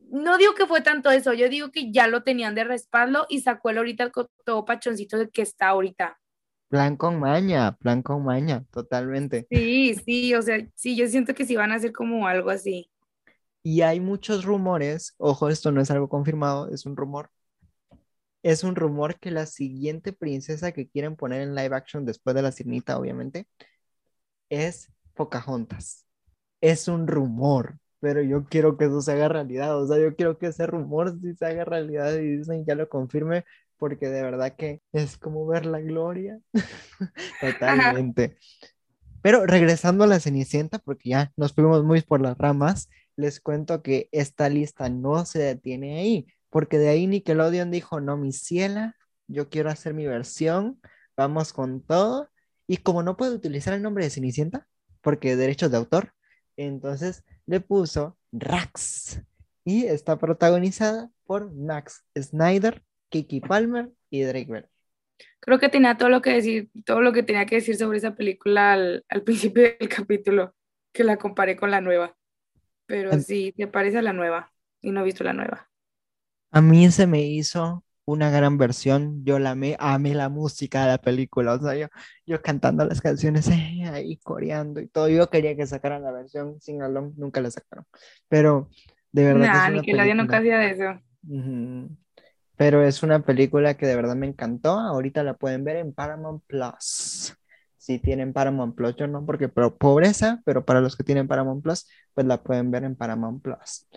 No 0.00 0.36
digo 0.36 0.52
que 0.52 0.66
fue 0.66 0.80
tanto 0.80 1.12
eso, 1.12 1.32
yo 1.32 1.48
digo 1.48 1.70
que 1.70 1.92
ya 1.92 2.08
lo 2.08 2.24
tenían 2.24 2.56
de 2.56 2.64
respaldo 2.64 3.24
y 3.28 3.42
sacó 3.42 3.70
el 3.70 3.78
ahorita 3.78 4.02
el 4.02 4.12
todo 4.44 4.64
pachoncito 4.64 5.16
de 5.16 5.30
que 5.30 5.42
está 5.42 5.68
ahorita. 5.68 6.18
Plan 6.66 6.96
con 6.96 7.20
maña, 7.20 7.76
plan 7.76 8.02
con 8.02 8.24
maña, 8.24 8.64
totalmente. 8.72 9.46
Sí, 9.48 9.94
sí, 10.04 10.34
o 10.34 10.42
sea, 10.42 10.66
sí, 10.74 10.96
yo 10.96 11.06
siento 11.06 11.36
que 11.36 11.46
sí 11.46 11.54
van 11.54 11.70
a 11.70 11.76
hacer 11.76 11.92
como 11.92 12.26
algo 12.26 12.50
así. 12.50 12.90
Y 13.62 13.82
hay 13.82 14.00
muchos 14.00 14.44
rumores, 14.44 15.14
ojo, 15.18 15.50
esto 15.50 15.70
no 15.70 15.80
es 15.80 15.92
algo 15.92 16.08
confirmado, 16.08 16.68
es 16.68 16.84
un 16.84 16.96
rumor, 16.96 17.30
es 18.42 18.64
un 18.64 18.74
rumor 18.74 19.20
que 19.20 19.30
la 19.30 19.46
siguiente 19.46 20.12
princesa 20.12 20.72
que 20.72 20.88
quieren 20.88 21.14
poner 21.14 21.42
en 21.42 21.54
live 21.54 21.76
action 21.76 22.04
después 22.04 22.34
de 22.34 22.42
la 22.42 22.50
sirenita, 22.50 22.98
obviamente, 22.98 23.46
es 24.48 24.90
Pocahontas. 25.14 26.06
Es 26.60 26.88
un 26.88 27.06
rumor, 27.06 27.78
pero 28.00 28.22
yo 28.22 28.44
quiero 28.44 28.76
que 28.76 28.86
eso 28.86 29.00
se 29.00 29.12
haga 29.12 29.28
realidad. 29.28 29.80
O 29.80 29.86
sea, 29.86 29.98
yo 29.98 30.14
quiero 30.14 30.38
que 30.38 30.46
ese 30.46 30.66
rumor 30.66 31.18
sí 31.20 31.34
se 31.34 31.46
haga 31.46 31.64
realidad 31.64 32.14
y 32.14 32.36
dicen 32.38 32.64
ya 32.66 32.74
lo 32.74 32.88
confirme, 32.88 33.44
porque 33.76 34.08
de 34.08 34.22
verdad 34.22 34.54
que 34.56 34.82
es 34.92 35.16
como 35.18 35.46
ver 35.46 35.66
la 35.66 35.80
gloria. 35.80 36.40
Totalmente. 37.40 38.36
Pero 39.22 39.46
regresando 39.46 40.04
a 40.04 40.08
la 40.08 40.20
Cenicienta, 40.20 40.78
porque 40.78 41.10
ya 41.10 41.32
nos 41.36 41.52
fuimos 41.52 41.84
muy 41.84 42.02
por 42.02 42.20
las 42.20 42.36
ramas, 42.38 42.88
les 43.16 43.40
cuento 43.40 43.82
que 43.82 44.08
esta 44.12 44.48
lista 44.48 44.88
no 44.88 45.24
se 45.24 45.38
detiene 45.40 45.98
ahí 45.98 46.26
porque 46.52 46.78
de 46.78 46.90
ahí 46.90 47.06
Nickelodeon 47.06 47.70
dijo, 47.70 48.00
no, 48.00 48.18
mi 48.18 48.30
ciela, 48.30 48.94
yo 49.26 49.48
quiero 49.48 49.70
hacer 49.70 49.94
mi 49.94 50.06
versión, 50.06 50.78
vamos 51.16 51.54
con 51.54 51.80
todo. 51.80 52.28
Y 52.66 52.76
como 52.76 53.02
no 53.02 53.16
puede 53.16 53.34
utilizar 53.34 53.72
el 53.72 53.80
nombre 53.80 54.04
de 54.04 54.10
Cenicienta, 54.10 54.68
porque 55.02 55.36
derechos 55.36 55.70
de 55.70 55.76
autor, 55.76 56.14
entonces 56.56 57.24
le 57.46 57.60
puso 57.60 58.16
Rax. 58.32 59.20
Y 59.64 59.86
está 59.86 60.18
protagonizada 60.18 61.10
por 61.24 61.52
Max 61.52 62.04
Snyder, 62.18 62.82
Kiki 63.10 63.40
Palmer 63.40 63.90
y 64.10 64.22
Drake 64.22 64.50
Bell. 64.50 64.68
Creo 65.40 65.58
que 65.58 65.68
tenía 65.68 65.96
todo 65.96 66.08
lo 66.08 66.22
que 66.22 66.30
decir, 66.30 66.70
todo 66.84 67.00
lo 67.00 67.12
que 67.12 67.22
tenía 67.22 67.46
que 67.46 67.56
decir 67.56 67.76
sobre 67.76 67.98
esa 67.98 68.14
película 68.14 68.72
al, 68.72 69.04
principio 69.24 69.62
del 69.62 69.88
capítulo, 69.88 70.54
que 70.92 71.04
la 71.04 71.16
comparé 71.16 71.56
con 71.56 71.70
la 71.70 71.80
nueva. 71.80 72.16
Pero 72.86 73.18
sí, 73.20 73.52
te 73.56 73.66
parece 73.66 73.98
a 73.98 74.02
la 74.02 74.12
nueva 74.12 74.52
y 74.80 74.90
no 74.90 75.00
he 75.00 75.04
visto 75.04 75.24
la 75.24 75.32
nueva. 75.32 75.70
A 76.50 76.60
mí 76.60 76.90
se 76.90 77.06
me 77.06 77.22
hizo 77.22 77.84
una 78.04 78.30
gran 78.30 78.58
versión, 78.58 79.24
yo 79.24 79.38
la 79.38 79.50
amé, 79.50 79.76
amé 79.78 80.14
la 80.14 80.28
música 80.28 80.82
de 80.82 80.88
la 80.88 80.98
película, 80.98 81.54
o 81.54 81.60
sea, 81.60 81.76
yo, 81.76 81.86
yo 82.26 82.42
cantando 82.42 82.84
las 82.84 83.00
canciones 83.00 83.48
eh, 83.48 83.84
ahí 83.86 84.16
coreando 84.18 84.80
y 84.80 84.88
todo, 84.88 85.08
yo 85.08 85.30
quería 85.30 85.56
que 85.56 85.66
sacaran 85.66 86.02
la 86.02 86.12
versión 86.12 86.60
sin 86.60 86.82
along, 86.82 87.12
nunca 87.16 87.40
la 87.40 87.50
sacaron, 87.50 87.86
pero 88.28 88.68
de 89.12 89.24
verdad... 89.24 89.46
Nah, 89.46 89.70
ni 89.70 89.82
que 89.82 89.92
nadie 89.92 90.14
nunca 90.14 90.38
hacía 90.38 90.68
eso. 90.70 91.00
Pero 92.56 92.84
es 92.84 93.02
una 93.02 93.20
película 93.20 93.76
que 93.76 93.86
de 93.86 93.96
verdad 93.96 94.16
me 94.16 94.26
encantó, 94.26 94.70
ahorita 94.70 95.22
la 95.22 95.34
pueden 95.34 95.64
ver 95.64 95.76
en 95.76 95.92
Paramount 95.92 96.42
Plus. 96.46 97.34
Si 97.76 97.98
tienen 97.98 98.32
Paramount 98.32 98.76
Plus, 98.76 98.94
yo 98.96 99.08
no, 99.08 99.26
porque 99.26 99.48
pero 99.48 99.76
pobreza, 99.76 100.40
pero 100.44 100.64
para 100.64 100.80
los 100.80 100.96
que 100.96 101.02
tienen 101.02 101.26
Paramount 101.26 101.62
Plus, 101.62 101.88
pues 102.14 102.26
la 102.26 102.42
pueden 102.42 102.70
ver 102.70 102.84
en 102.84 102.94
Paramount 102.94 103.42
Plus. 103.42 103.88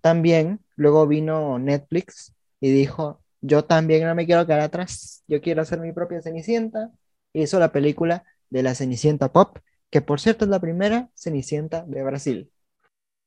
También 0.00 0.60
luego 0.76 1.06
vino 1.06 1.58
Netflix 1.58 2.34
y 2.60 2.70
dijo, 2.70 3.23
yo 3.46 3.64
también 3.64 4.04
no 4.04 4.14
me 4.14 4.24
quiero 4.24 4.46
quedar 4.46 4.60
atrás, 4.60 5.22
yo 5.28 5.42
quiero 5.42 5.60
hacer 5.60 5.78
mi 5.78 5.92
propia 5.92 6.22
Cenicienta. 6.22 6.90
Hizo 7.34 7.58
la 7.58 7.72
película 7.72 8.24
de 8.48 8.62
la 8.62 8.74
Cenicienta 8.74 9.32
Pop, 9.32 9.58
que 9.90 10.00
por 10.00 10.18
cierto 10.18 10.46
es 10.46 10.50
la 10.50 10.60
primera 10.60 11.10
Cenicienta 11.14 11.84
de 11.84 12.02
Brasil. 12.02 12.50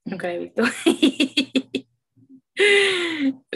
Nunca 0.05 0.27
la 0.27 0.33
he 0.33 0.39
visto. 0.39 0.63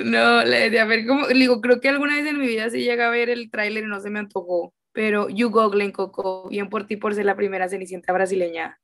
no, 0.06 0.44
le 0.44 0.80
a 0.80 0.86
ver 0.86 1.08
cómo, 1.08 1.28
digo, 1.30 1.62
creo 1.62 1.82
que 1.82 1.90
alguna 1.90 2.16
vez 2.16 2.28
en 2.28 2.38
mi 2.38 2.46
vida 2.46 2.70
sí 2.70 2.84
llega 2.84 3.08
a 3.08 3.12
ver 3.12 3.32
el 3.32 3.50
tráiler 3.50 3.86
y 3.86 3.88
no 3.88 4.00
se 4.00 4.12
me 4.12 4.20
antojó, 4.20 4.72
pero 4.92 5.30
You 5.30 5.50
Glen 5.50 5.92
Coco, 5.92 6.48
bien 6.48 6.70
por 6.70 6.86
ti 6.86 6.96
por 6.96 7.16
ser 7.16 7.26
la 7.26 7.36
primera 7.36 7.70
Cenicienta 7.70 8.14
brasileña. 8.14 8.80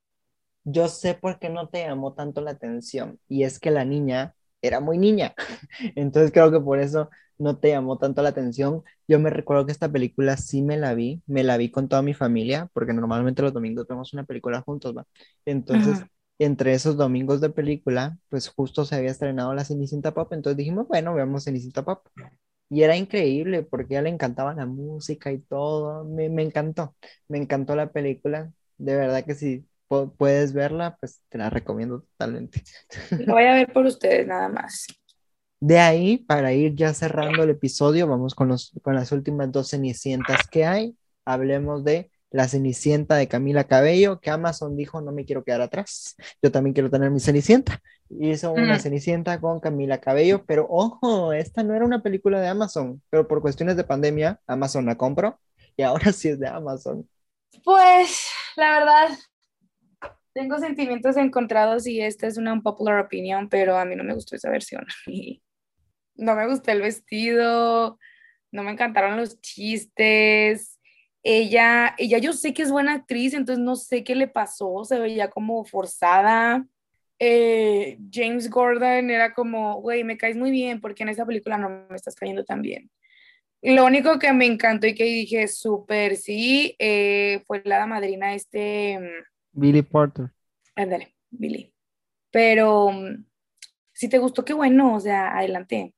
Yo 0.63 0.88
sé 0.88 1.13
por 1.13 1.38
qué 1.38 1.50
no 1.50 1.70
te 1.70 1.86
llamó 1.86 2.13
tanto 2.13 2.42
la 2.42 2.52
atención, 2.52 3.20
y 3.28 3.44
es 3.44 3.60
que 3.60 3.70
la 3.70 3.86
niña 3.86 4.34
era 4.62 4.80
muy 4.80 4.98
niña, 4.98 5.34
entonces 5.96 6.32
creo 6.32 6.52
que 6.52 6.60
por 6.60 6.80
eso 6.80 7.10
no 7.38 7.58
te 7.60 7.70
llamó 7.70 7.98
tanto 8.00 8.22
la 8.24 8.30
atención. 8.30 8.84
Yo 9.08 9.20
me 9.20 9.30
recuerdo 9.30 9.65
que 9.65 9.72
esta 9.72 9.91
película 9.91 10.38
sí 10.38 10.62
me 10.63 10.78
la 10.78 10.93
vi, 10.96 11.22
me 11.28 11.43
la 11.43 11.58
vi 11.58 11.70
con 11.72 11.88
toda 11.89 12.02
mi 12.02 12.13
familia, 12.13 12.70
porque 12.74 12.93
normalmente 12.93 13.41
los 13.43 13.54
domingos 13.54 13.88
vemos 13.88 14.13
una 14.13 14.24
película 14.26 14.62
juntos, 14.62 14.96
¿va? 14.98 15.06
Entonces, 15.46 16.06
entre 16.39 16.74
esos 16.74 16.98
domingos 16.98 17.41
de 17.41 17.50
película, 17.52 18.17
pues 18.30 18.48
justo 18.50 18.86
se 18.86 18.96
había 18.96 19.12
estrenado 19.12 19.54
la 19.54 19.65
Cenicienta 19.65 20.13
Pop, 20.13 20.34
entonces 20.34 20.58
dijimos, 20.58 20.88
bueno, 20.88 21.13
veamos 21.13 21.43
Cenicienta 21.46 21.84
Pop. 21.86 22.08
Y 22.70 22.84
era 22.84 22.98
increíble 22.98 23.63
porque 23.63 23.96
a 23.96 24.00
ella 24.00 24.04
le 24.04 24.10
encantaba 24.15 24.54
la 24.54 24.65
música 24.65 25.32
y 25.32 25.39
todo, 25.39 26.04
me, 26.06 26.30
me 26.30 26.43
encantó, 26.43 26.96
me 27.30 27.38
encantó 27.38 27.76
la 27.76 27.91
película, 27.93 28.52
de 28.78 28.96
verdad 28.96 29.24
que 29.26 29.36
si 29.36 29.65
puedes 29.88 30.54
verla, 30.54 30.97
pues 31.00 31.21
te 31.30 31.38
la 31.38 31.50
recomiendo 31.50 32.02
totalmente. 32.02 32.63
Lo 33.26 33.34
voy 33.34 33.45
a 33.45 33.54
ver 33.54 33.71
por 33.71 33.86
ustedes 33.86 34.28
nada 34.28 34.50
más. 34.50 34.88
De 35.60 35.80
ahí, 35.80 36.17
para 36.17 36.54
ir 36.54 36.76
ya 36.76 36.93
cerrando 36.93 37.43
el 37.43 37.50
episodio, 37.50 38.08
vamos 38.08 38.36
con, 38.36 38.50
los, 38.50 38.73
con 38.84 38.93
las 38.93 39.12
últimas 39.12 39.52
dos 39.52 39.69
cenicientas 39.69 40.47
que 40.47 40.65
hay. 40.65 40.95
Hablemos 41.26 41.84
de 41.84 42.12
la 42.30 42.47
cenicienta 42.47 43.15
de 43.15 43.28
Camila 43.28 43.63
Cabello, 43.63 44.19
que 44.19 44.30
Amazon 44.30 44.76
dijo, 44.76 45.02
no 45.02 45.12
me 45.12 45.26
quiero 45.26 45.43
quedar 45.43 45.62
atrás, 45.62 46.15
yo 46.41 46.52
también 46.52 46.73
quiero 46.73 46.89
tener 46.89 47.10
mi 47.10 47.19
cenicienta. 47.19 47.82
Hizo 48.10 48.52
una 48.52 48.80
cenicienta 48.80 49.39
con 49.39 49.60
Camila 49.60 50.00
Cabello, 50.00 50.45
pero 50.45 50.67
ojo, 50.69 51.34
esta 51.34 51.63
no 51.63 51.73
era 51.73 51.86
una 51.86 52.02
película 52.04 52.39
de 52.39 52.47
Amazon, 52.47 53.02
pero 53.10 53.28
por 53.28 53.41
cuestiones 53.41 53.76
de 53.78 53.84
pandemia, 53.84 54.39
Amazon 54.45 54.86
la 54.86 54.95
compró 54.95 55.39
y 55.76 55.84
ahora 55.84 56.12
sí 56.12 56.30
es 56.30 56.39
de 56.39 56.47
Amazon. 56.47 57.08
Pues, 57.63 58.28
la 58.56 58.80
verdad, 58.80 59.17
tengo 60.38 60.60
sentimientos 60.60 61.17
encontrados 61.17 61.88
y 61.88 62.00
esta 62.00 62.28
es 62.28 62.38
una 62.38 62.54
unpopular 62.54 63.00
opinion, 63.00 63.50
pero 63.50 63.76
a 63.76 63.86
mí 63.86 63.95
no 63.95 64.04
me 64.04 64.13
gustó 64.13 64.36
esa 64.36 64.52
versión. 64.52 64.86
no 66.15 66.36
me 66.36 66.47
gustó 66.47 66.71
el 66.71 66.82
vestido, 66.82 67.97
no 68.52 68.63
me 68.63 68.71
encantaron 68.71 69.17
los 69.17 69.41
chistes. 69.41 70.80
Ella, 71.23 71.95
ella 71.97 72.19
yo 72.19 72.34
sé 72.34 72.54
que 72.54 72.62
es 72.62 72.71
buena 72.71 72.93
actriz, 72.93 73.34
entonces 73.34 73.63
no 73.63 73.76
sé 73.76 74.04
qué 74.04 74.13
le 74.13 74.28
pasó, 74.28 74.84
se 74.84 75.00
veía 75.00 75.32
como 75.32 75.65
forzada. 75.65 76.67
Eh, 77.17 77.97
James 78.12 78.47
Gordon 78.47 79.10
era 79.10 79.34
como, 79.34 79.82
güey, 79.82 80.04
me 80.04 80.17
caes 80.17 80.38
muy 80.38 80.52
bien 80.52 80.80
porque 80.80 81.02
en 81.02 81.10
esa 81.10 81.26
película 81.26 81.58
no 81.58 81.88
me 81.89 81.95
estás 81.95 82.15
cayendo 82.15 82.45
tan 82.45 82.62
bien. 82.62 82.91
Lo 83.63 83.86
único 83.86 84.19
que 84.19 84.32
me 84.34 84.45
encantó 84.45 84.86
y 84.86 84.93
que 84.93 85.04
dije 85.04 85.47
súper 85.47 86.15
sí 86.15 86.76
eh, 86.78 87.41
fue 87.47 87.63
la 87.65 87.88
madrina 87.88 88.36
este... 88.36 89.00
Billy 89.58 89.82
Porter. 89.82 90.32
Ándale, 90.76 91.15
Billy. 91.32 91.74
Pero 92.32 92.91
si 93.91 94.08
te 94.08 94.20
gustó, 94.20 94.46
qué 94.46 94.54
bueno, 94.54 94.96
o 94.96 95.00
sea, 95.00 95.36
adelante. 95.36 95.96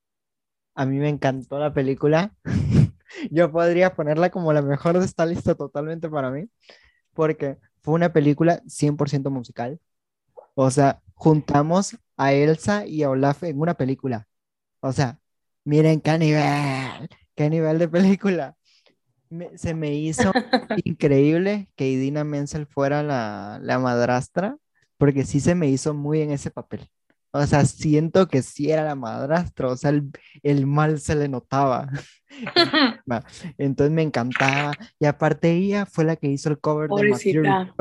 A 0.76 0.86
mí 0.86 0.98
me 0.98 1.10
encantó 1.10 1.60
la 1.60 1.74
película. 1.74 2.34
Yo 3.32 3.52
podría 3.52 3.94
ponerla 3.96 4.30
como 4.30 4.54
la 4.54 4.62
mejor 4.62 4.98
de 4.98 5.06
esta 5.06 5.26
lista 5.26 5.56
totalmente 5.56 6.10
para 6.10 6.32
mí, 6.32 6.50
porque 7.14 7.58
fue 7.82 7.96
una 7.96 8.14
película 8.14 8.62
100% 8.68 9.30
musical. 9.30 9.80
O 10.56 10.72
sea, 10.72 11.02
juntamos 11.16 11.98
a 12.16 12.32
Elsa 12.34 12.86
y 12.86 13.04
a 13.04 13.10
Olaf 13.10 13.44
en 13.44 13.60
una 13.60 13.74
película. 13.74 14.28
O 14.80 14.94
sea, 14.94 15.20
miren 15.66 16.00
qué 16.00 16.18
nivel, 16.18 17.10
qué 17.36 17.50
nivel 17.50 17.80
de 17.80 17.90
película. 17.90 18.56
Se 19.56 19.74
me 19.74 19.94
hizo 19.96 20.32
increíble 20.84 21.70
que 21.76 21.90
Idina 21.90 22.24
Menzel 22.24 22.66
fuera 22.66 23.04
la, 23.04 23.60
la 23.62 23.80
madrastra, 23.80 24.58
porque 24.98 25.26
sí 25.26 25.40
se 25.40 25.56
me 25.56 25.68
hizo 25.68 25.94
muy 25.94 26.22
en 26.22 26.32
ese 26.32 26.52
papel. 26.52 26.90
O 27.32 27.46
sea, 27.46 27.64
siento 27.66 28.28
que 28.28 28.42
sí 28.42 28.72
era 28.72 28.84
la 28.84 28.96
madrastra, 28.96 29.68
o 29.68 29.78
sea, 29.78 29.92
el, 30.42 30.66
mal 30.66 31.00
se 31.00 31.16
le 31.16 31.28
notaba. 31.28 31.88
Entonces 33.58 33.92
me 33.92 34.02
encantaba. 34.02 34.74
Y 35.00 35.06
aparte 35.06 35.52
ella 35.52 35.86
fue 35.86 36.06
la 36.06 36.16
que 36.16 36.28
hizo 36.28 36.50
el 36.50 36.60
cover 36.60 36.90
de 36.90 37.10
Material 37.10 37.74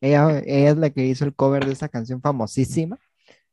Ella, 0.00 0.38
ella, 0.46 0.70
es 0.70 0.76
la 0.78 0.90
que 0.90 1.04
hizo 1.04 1.26
el 1.26 1.34
cover 1.34 1.66
de 1.66 1.72
esa 1.72 1.90
canción 1.90 2.22
famosísima. 2.22 2.98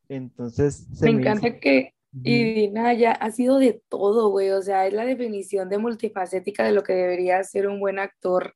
Entonces... 0.08 0.88
me, 1.02 1.10
encanta 1.10 1.60
que 1.60 1.93
Idina 2.24 2.93
ya 2.93 3.13
ha 3.13 3.32
sido 3.32 3.58
de 3.58 3.82
todo, 3.88 4.30
güey. 4.30 4.52
O 4.52 4.62
sea, 4.62 4.88
es 4.88 4.93
la 4.93 5.06
definición 5.06 5.69
de 5.69 5.78
multifacética 5.78 6.63
de 6.63 6.74
lo 6.74 6.84
que 6.84 6.93
debería 6.93 7.43
ser 7.43 7.67
un 7.67 7.80
buen 7.80 8.00
actor. 8.00 8.56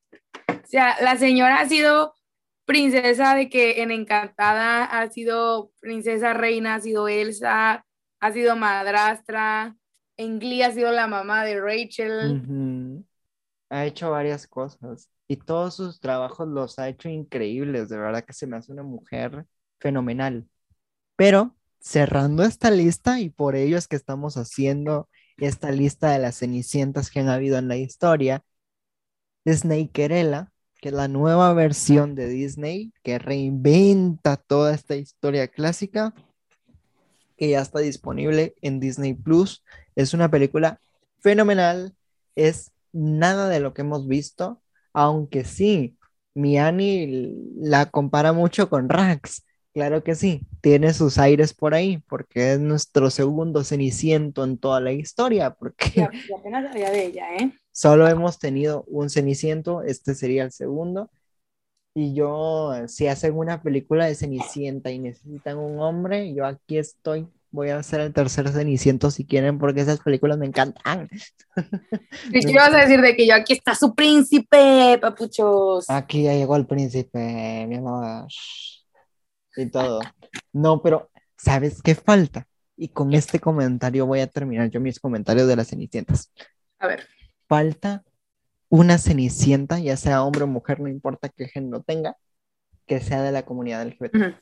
O 0.50 0.68
sea, 0.68 0.96
la 1.02 1.16
señora 1.16 1.60
ha 1.60 1.70
sido 1.70 2.14
princesa 2.66 3.36
de 3.36 3.50
que 3.50 3.82
en 3.82 3.92
Encantada 3.92 4.86
ha 4.86 5.10
sido 5.10 5.72
princesa 5.80 6.34
reina, 6.34 6.76
ha 6.76 6.82
sido 6.82 7.08
Elsa, 7.08 7.86
ha 8.20 8.32
sido 8.32 8.56
madrastra, 8.56 9.76
en 10.18 10.40
Glee 10.40 10.64
ha 10.64 10.72
sido 10.72 10.92
la 10.92 11.08
mamá 11.08 11.46
de 11.46 11.62
Rachel. 11.62 13.06
Ha 13.70 13.86
hecho 13.86 14.12
varias 14.12 14.48
cosas 14.48 15.10
y 15.28 15.38
todos 15.38 15.76
sus 15.76 16.00
trabajos 16.00 16.48
los 16.48 16.78
ha 16.80 16.90
hecho 16.90 17.10
increíbles, 17.10 17.90
de 17.90 17.98
verdad 17.98 18.24
que 18.24 18.34
se 18.34 18.48
me 18.48 18.58
hace 18.58 18.72
una 18.72 18.84
mujer 18.84 19.46
fenomenal. 19.80 20.48
Pero 21.16 21.56
cerrando 21.86 22.44
esta 22.44 22.72
lista, 22.72 23.20
y 23.20 23.30
por 23.30 23.56
ello 23.56 23.78
es 23.78 23.88
que 23.88 23.96
estamos 23.96 24.38
haciendo 24.38 25.08
esta 25.38 25.72
lista 25.72 26.10
de 26.10 26.20
las 26.20 26.38
cenicientas 26.38 27.12
que 27.12 27.20
han 27.20 27.30
habido 27.30 27.58
en 27.58 27.68
la 27.68 27.78
historia, 27.78 28.44
Snakerella 29.48 30.52
que 30.82 30.90
es 30.90 30.96
la 30.96 31.08
nueva 31.08 31.54
versión 31.54 32.16
de 32.16 32.28
Disney 32.28 32.92
que 33.04 33.18
reinventa 33.18 34.38
toda 34.38 34.74
esta 34.74 34.96
historia 34.96 35.48
clásica, 35.48 36.14
que 37.38 37.50
ya 37.50 37.62
está 37.62 37.80
disponible 37.80 38.56
en 38.62 38.80
Disney 38.80 39.14
Plus. 39.14 39.64
Es 39.96 40.14
una 40.14 40.30
película 40.30 40.80
fenomenal, 41.20 41.96
es 42.36 42.72
nada 42.92 43.48
de 43.50 43.60
lo 43.60 43.74
que 43.74 43.82
hemos 43.82 44.08
visto, 44.08 44.62
aunque 44.94 45.44
sí, 45.44 45.98
Miani 46.34 47.36
la 47.58 47.90
compara 47.90 48.34
mucho 48.34 48.70
con 48.70 48.90
Rax. 48.90 49.44
Claro 49.76 50.06
que 50.06 50.16
sí, 50.16 50.40
tiene 50.62 50.94
sus 50.94 51.18
aires 51.18 51.54
por 51.54 51.74
ahí, 51.74 51.98
porque 52.08 52.54
es 52.54 52.60
nuestro 52.62 53.10
segundo 53.10 53.62
ceniciento 53.66 54.46
en 54.46 54.58
toda 54.58 54.80
la 54.80 54.94
historia. 54.94 55.54
Porque... 55.54 56.08
apenas 56.40 56.72
había 56.72 56.90
de 56.92 57.08
ella, 57.08 57.36
¿eh? 57.36 57.52
Solo 57.74 58.08
hemos 58.08 58.40
tenido 58.40 58.86
un 58.88 59.10
Ceniciento, 59.10 59.82
este 59.82 60.16
sería 60.16 60.44
el 60.44 60.54
segundo. 60.54 61.12
Y 61.94 62.14
yo, 62.14 62.72
si 62.88 63.08
hacen 63.08 63.36
una 63.36 63.62
película 63.62 64.06
de 64.06 64.16
Cenicienta 64.16 64.92
y 64.92 65.00
necesitan 65.00 65.58
un 65.58 65.78
hombre, 65.82 66.34
yo 66.34 66.46
aquí 66.46 66.78
estoy. 66.78 67.28
Voy 67.52 67.72
a 67.72 67.80
hacer 67.80 68.00
el 68.00 68.14
tercer 68.14 68.48
Ceniciento 68.48 69.12
si 69.12 69.26
quieren, 69.26 69.60
porque 69.60 69.82
esas 69.82 70.00
películas 70.00 70.38
me 70.38 70.46
encantan. 70.46 71.10
¿Y 72.32 72.40
qué 72.46 72.52
ibas 72.52 72.74
a 72.74 72.78
decir 72.78 73.02
de 73.02 73.14
que 73.14 73.28
yo 73.28 73.36
aquí 73.36 73.52
está 73.52 73.76
su 73.76 73.94
príncipe, 73.94 74.98
papuchos? 75.02 75.90
Aquí 75.90 76.24
ya 76.24 76.34
llegó 76.34 76.56
el 76.56 76.66
príncipe, 76.66 77.66
mi 77.68 77.76
amor. 77.76 78.28
Y 79.58 79.70
todo. 79.70 80.02
No, 80.54 80.82
pero 80.82 81.10
¿sabes 81.38 81.82
qué 81.82 81.96
falta? 81.96 82.48
Y 82.78 82.90
con 82.90 83.14
este 83.14 83.40
comentario 83.40 84.06
voy 84.06 84.20
a 84.20 84.28
terminar 84.28 84.70
yo 84.70 84.82
mis 84.82 85.00
comentarios 85.00 85.48
de 85.48 85.56
las 85.56 85.68
Cenicientas. 85.68 86.32
A 86.80 86.88
ver 86.88 87.08
falta 87.48 88.04
una 88.70 88.98
cenicienta, 88.98 89.80
ya 89.80 89.96
sea 89.98 90.24
hombre 90.24 90.44
o 90.44 90.48
mujer, 90.48 90.80
no 90.80 90.88
importa 90.88 91.30
qué 91.30 91.48
género 91.48 91.82
tenga, 91.82 92.18
que 92.86 93.00
sea 93.00 93.22
de 93.22 93.32
la 93.32 93.46
comunidad 93.46 93.86
LGBT. 93.86 94.36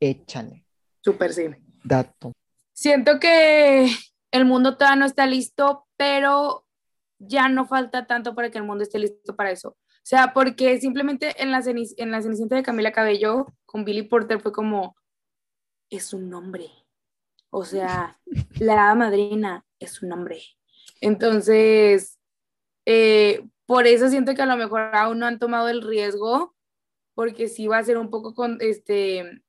Échale. 0.00 0.64
Súper 1.00 1.32
sí. 1.32 1.46
Dato. 1.84 2.32
Siento 2.72 3.18
que 3.18 3.90
el 4.30 4.44
mundo 4.44 4.76
todavía 4.76 5.00
no 5.00 5.06
está 5.06 5.26
listo, 5.26 5.86
pero 5.96 6.66
ya 7.18 7.48
no 7.48 7.66
falta 7.66 8.06
tanto 8.06 8.34
para 8.34 8.50
que 8.50 8.58
el 8.58 8.64
mundo 8.64 8.84
esté 8.84 8.98
listo 8.98 9.34
para 9.34 9.50
eso. 9.50 9.76
O 10.08 10.10
sea, 10.10 10.32
porque 10.32 10.80
simplemente 10.80 11.34
en 11.42 11.50
la, 11.50 11.62
en 11.66 12.10
la 12.10 12.22
Cenicienta 12.22 12.56
de 12.56 12.62
Camila 12.62 12.92
Cabello 12.92 13.52
con 13.66 13.84
Billy 13.84 14.00
Porter 14.00 14.40
fue 14.40 14.52
como, 14.52 14.96
es 15.90 16.14
un 16.14 16.30
nombre. 16.30 16.70
O 17.50 17.62
sea, 17.66 18.18
la 18.58 18.94
madrina 18.94 19.66
es 19.78 20.00
un 20.00 20.08
nombre. 20.08 20.40
Entonces, 21.02 22.18
eh, 22.86 23.46
por 23.66 23.86
eso 23.86 24.08
siento 24.08 24.32
que 24.34 24.40
a 24.40 24.46
lo 24.46 24.56
mejor 24.56 24.80
aún 24.94 25.18
no 25.18 25.26
han 25.26 25.38
tomado 25.38 25.68
el 25.68 25.82
riesgo, 25.82 26.56
porque 27.12 27.46
sí 27.46 27.66
va 27.66 27.76
a 27.76 27.84
ser 27.84 27.98
un 27.98 28.08
poco 28.08 28.34
con 28.34 28.56
este, 28.62 29.42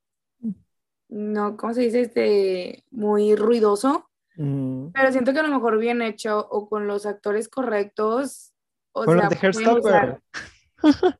no, 1.07 1.55
¿cómo 1.55 1.73
se 1.73 1.83
dice? 1.83 2.01
Este, 2.01 2.83
muy 2.91 3.33
ruidoso. 3.37 4.09
Mm. 4.35 4.89
Pero 4.89 5.11
siento 5.13 5.31
que 5.31 5.39
a 5.39 5.43
lo 5.43 5.55
mejor 5.55 5.79
bien 5.79 6.01
hecho 6.01 6.45
o 6.51 6.67
con 6.67 6.85
los 6.85 7.05
actores 7.05 7.47
correctos. 7.47 8.51
O 8.91 9.05
Con 9.05 9.19
sea, 9.19 9.29
de 9.29 9.37
Hairstopper. 9.41 10.21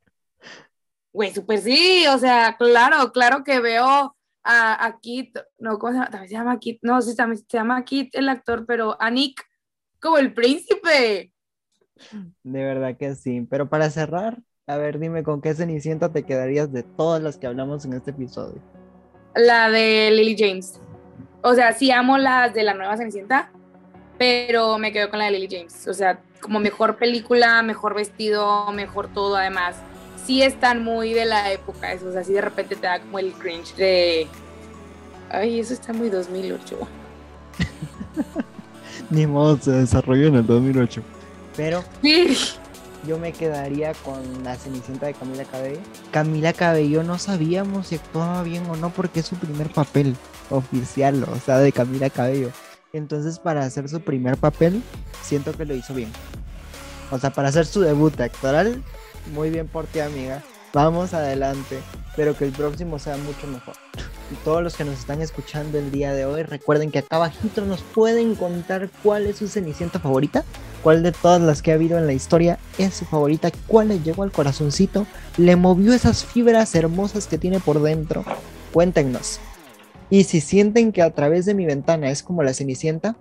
Güey, 1.12 1.34
súper 1.34 1.60
sí, 1.60 2.06
o 2.08 2.20
sea, 2.20 2.56
claro, 2.58 3.12
claro 3.12 3.44
que 3.44 3.60
veo 3.60 4.16
a, 4.44 4.86
a 4.86 5.00
Kit, 5.00 5.36
no, 5.58 5.80
¿cómo 5.80 5.92
se 5.92 5.98
llama? 5.98 6.12
También 6.12 6.30
se 6.30 6.36
llama 6.36 6.60
Kit, 6.60 6.80
no, 6.84 7.02
sí, 7.02 7.16
también 7.16 7.38
se 7.38 7.58
llama 7.58 7.84
Kit 7.84 8.14
el 8.14 8.30
actor, 8.30 8.66
pero 8.68 8.96
a 9.02 9.10
Nick 9.10 9.44
como 10.00 10.18
el 10.18 10.34
príncipe. 10.34 11.34
De 12.44 12.64
verdad 12.64 12.96
que 12.98 13.16
sí. 13.16 13.46
Pero 13.50 13.70
para 13.70 13.90
cerrar, 13.90 14.40
a 14.68 14.78
ver, 14.78 15.00
dime 15.00 15.24
con 15.24 15.42
qué 15.42 15.54
Cenicienta 15.54 16.12
te 16.12 16.24
quedarías 16.24 16.72
de 16.72 16.84
todas 16.84 17.22
las 17.22 17.38
que 17.38 17.48
hablamos 17.48 17.86
en 17.86 17.94
este 17.94 18.12
episodio. 18.12 18.62
La 19.36 19.70
de 19.70 20.12
Lily 20.12 20.36
James. 20.38 20.80
O 21.42 21.54
sea, 21.54 21.74
sí 21.74 21.92
amo 21.92 22.18
las 22.18 22.54
de 22.54 22.64
la 22.64 22.74
nueva 22.74 22.98
Cenicienta, 22.98 23.52
pero 24.18 24.78
me 24.78 24.92
quedo 24.92 25.10
con 25.10 25.20
la 25.20 25.26
de 25.26 25.32
Lily 25.32 25.48
James. 25.50 25.88
O 25.88 25.94
sea, 25.94 26.22
como 26.42 26.60
mejor 26.60 26.98
película, 26.98 27.62
mejor 27.64 27.96
vestido, 27.96 28.72
mejor 28.72 29.08
todo, 29.14 29.36
además. 29.36 29.76
Sí 30.26 30.42
están 30.44 30.84
muy 30.84 31.14
de 31.14 31.26
la 31.26 31.52
época, 31.52 31.92
eso, 31.94 32.08
o 32.08 32.12
sea, 32.12 32.24
sí 32.24 32.34
de 32.34 32.42
repente 32.42 32.76
te 32.76 32.86
da 32.88 33.00
como 33.00 33.20
el 33.20 33.32
cringe 33.34 33.76
de... 33.76 34.28
Ay, 35.32 35.60
eso 35.60 35.74
está 35.74 35.92
muy 35.94 36.10
2008. 36.10 36.78
Ni 39.10 39.26
modo, 39.28 39.58
se 39.60 39.72
desarrolló 39.72 40.28
en 40.28 40.36
el 40.36 40.46
2008. 40.46 41.02
Pero 41.56 41.84
Sí. 42.02 42.38
yo 43.08 43.18
me 43.18 43.32
quedaría 43.32 43.94
con 43.94 44.44
la 44.44 44.56
Cenicienta 44.56 45.08
de 45.08 45.14
Camila 45.14 45.46
Cabello. 45.46 45.80
Camila 46.12 46.54
Cabello 46.54 47.04
no 47.04 47.18
sabíamos 47.18 47.88
si 47.88 47.96
actuaba 47.96 48.44
bien 48.44 48.66
o 48.70 48.76
no 48.76 48.90
porque 48.92 49.22
es 49.22 49.26
su 49.26 49.36
primer 49.36 49.70
papel 49.72 50.16
oficial, 50.52 51.24
o 51.24 51.36
sea, 51.40 51.58
de 51.58 51.72
Camila 51.72 52.10
Cabello. 52.10 52.52
Entonces, 52.94 53.40
para 53.40 53.64
hacer 53.64 53.88
su 53.88 54.02
primer 54.02 54.38
papel, 54.38 54.82
siento 55.22 55.54
que 55.54 55.66
lo 55.66 55.76
hizo 55.76 55.94
bien. 55.94 56.12
O 57.12 57.20
sea, 57.20 57.30
para 57.32 57.50
hacer 57.50 57.66
su 57.66 57.82
debut 57.82 58.20
actoral, 58.20 58.84
muy 59.34 59.50
bien 59.50 59.68
por 59.68 59.86
ti, 59.86 60.00
amiga. 60.00 60.44
Vamos 60.74 61.14
adelante, 61.14 61.80
pero 62.16 62.38
que 62.38 62.46
el 62.46 62.52
próximo 62.52 63.00
sea 63.00 63.18
mucho 63.18 63.48
mejor. 63.48 63.76
Y 64.32 64.36
todos 64.44 64.62
los 64.62 64.76
que 64.76 64.86
nos 64.86 65.00
están 65.00 65.22
escuchando 65.22 65.80
el 65.80 65.92
día 65.92 66.14
de 66.14 66.26
hoy, 66.26 66.44
recuerden 66.44 66.92
que 66.92 67.00
acá 67.00 67.16
abajito 67.16 67.66
nos 67.66 67.82
pueden 67.82 68.36
contar 68.36 68.90
cuál 69.04 69.26
es 69.26 69.38
su 69.38 69.48
Cenicienta 69.48 70.00
favorita, 70.00 70.44
cuál 70.84 71.02
de 71.02 71.12
todas 71.12 71.42
las 71.42 71.64
que 71.64 71.72
ha 71.72 71.76
habido 71.76 71.98
en 71.98 72.06
la 72.06 72.14
historia 72.14 72.60
es 72.78 72.94
su 72.94 73.06
favorita, 73.06 73.50
cuál 73.66 73.88
le 73.88 74.00
llegó 74.00 74.22
al 74.22 74.32
corazoncito, 74.32 75.08
le 75.38 75.56
movió 75.56 75.94
esas 75.94 76.24
fibras 76.24 76.76
hermosas 76.76 77.26
que 77.26 77.40
tiene 77.40 77.60
por 77.60 77.82
dentro. 77.82 78.24
Cuéntenos. 78.72 79.40
Y 80.10 80.24
si 80.24 80.42
sienten 80.42 80.92
que 80.92 81.02
a 81.02 81.12
través 81.12 81.46
de 81.46 81.54
mi 81.54 81.66
ventana 81.66 82.10
es 82.10 82.24
como 82.24 82.44
la 82.44 82.54
Cenicienta, 82.54 83.16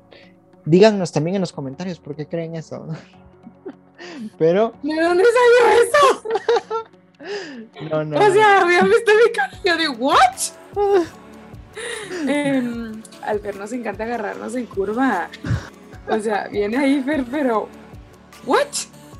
díganos 0.65 1.13
también 1.13 1.37
en 1.37 1.41
los 1.43 1.53
comentarios 1.53 1.99
por 1.99 2.17
qué 2.17 2.27
creen 2.27 2.57
eso. 2.57 2.87
Pero, 4.39 4.75
¿De 4.83 4.95
dónde 4.95 5.25
salió 5.25 5.83
eso? 5.83 6.23
no, 7.91 8.05
no. 8.05 8.19
O 8.19 8.33
sea, 8.33 8.63
habían 8.63 8.89
visto 8.89 9.13
mi 9.13 9.33
cara 9.33 9.77
de, 9.77 9.89
¿what? 9.89 10.19
Em, 12.27 13.03
al 13.23 13.39
Fer 13.39 13.55
nos 13.55 13.73
encanta 13.73 14.03
agarrarnos 14.03 14.55
en 14.57 14.67
curva. 14.67 15.29
O 16.09 16.19
sea, 16.19 16.49
viene 16.49 16.77
ahí 16.77 17.01
Fer, 17.03 17.25
pero, 17.31 17.69
¿what? 18.45 18.67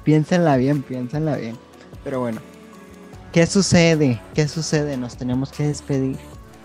Piénsenla 0.03 0.57
bien, 0.57 0.83
piénsenla 0.83 1.37
bien. 1.37 1.57
Pero 2.03 2.21
bueno, 2.21 2.41
¿qué 3.33 3.47
sucede? 3.47 4.21
¿Qué 4.35 4.49
sucede? 4.49 4.97
Nos 4.97 5.17
tenemos 5.17 5.53
que 5.53 5.69
despedir. 5.69 6.17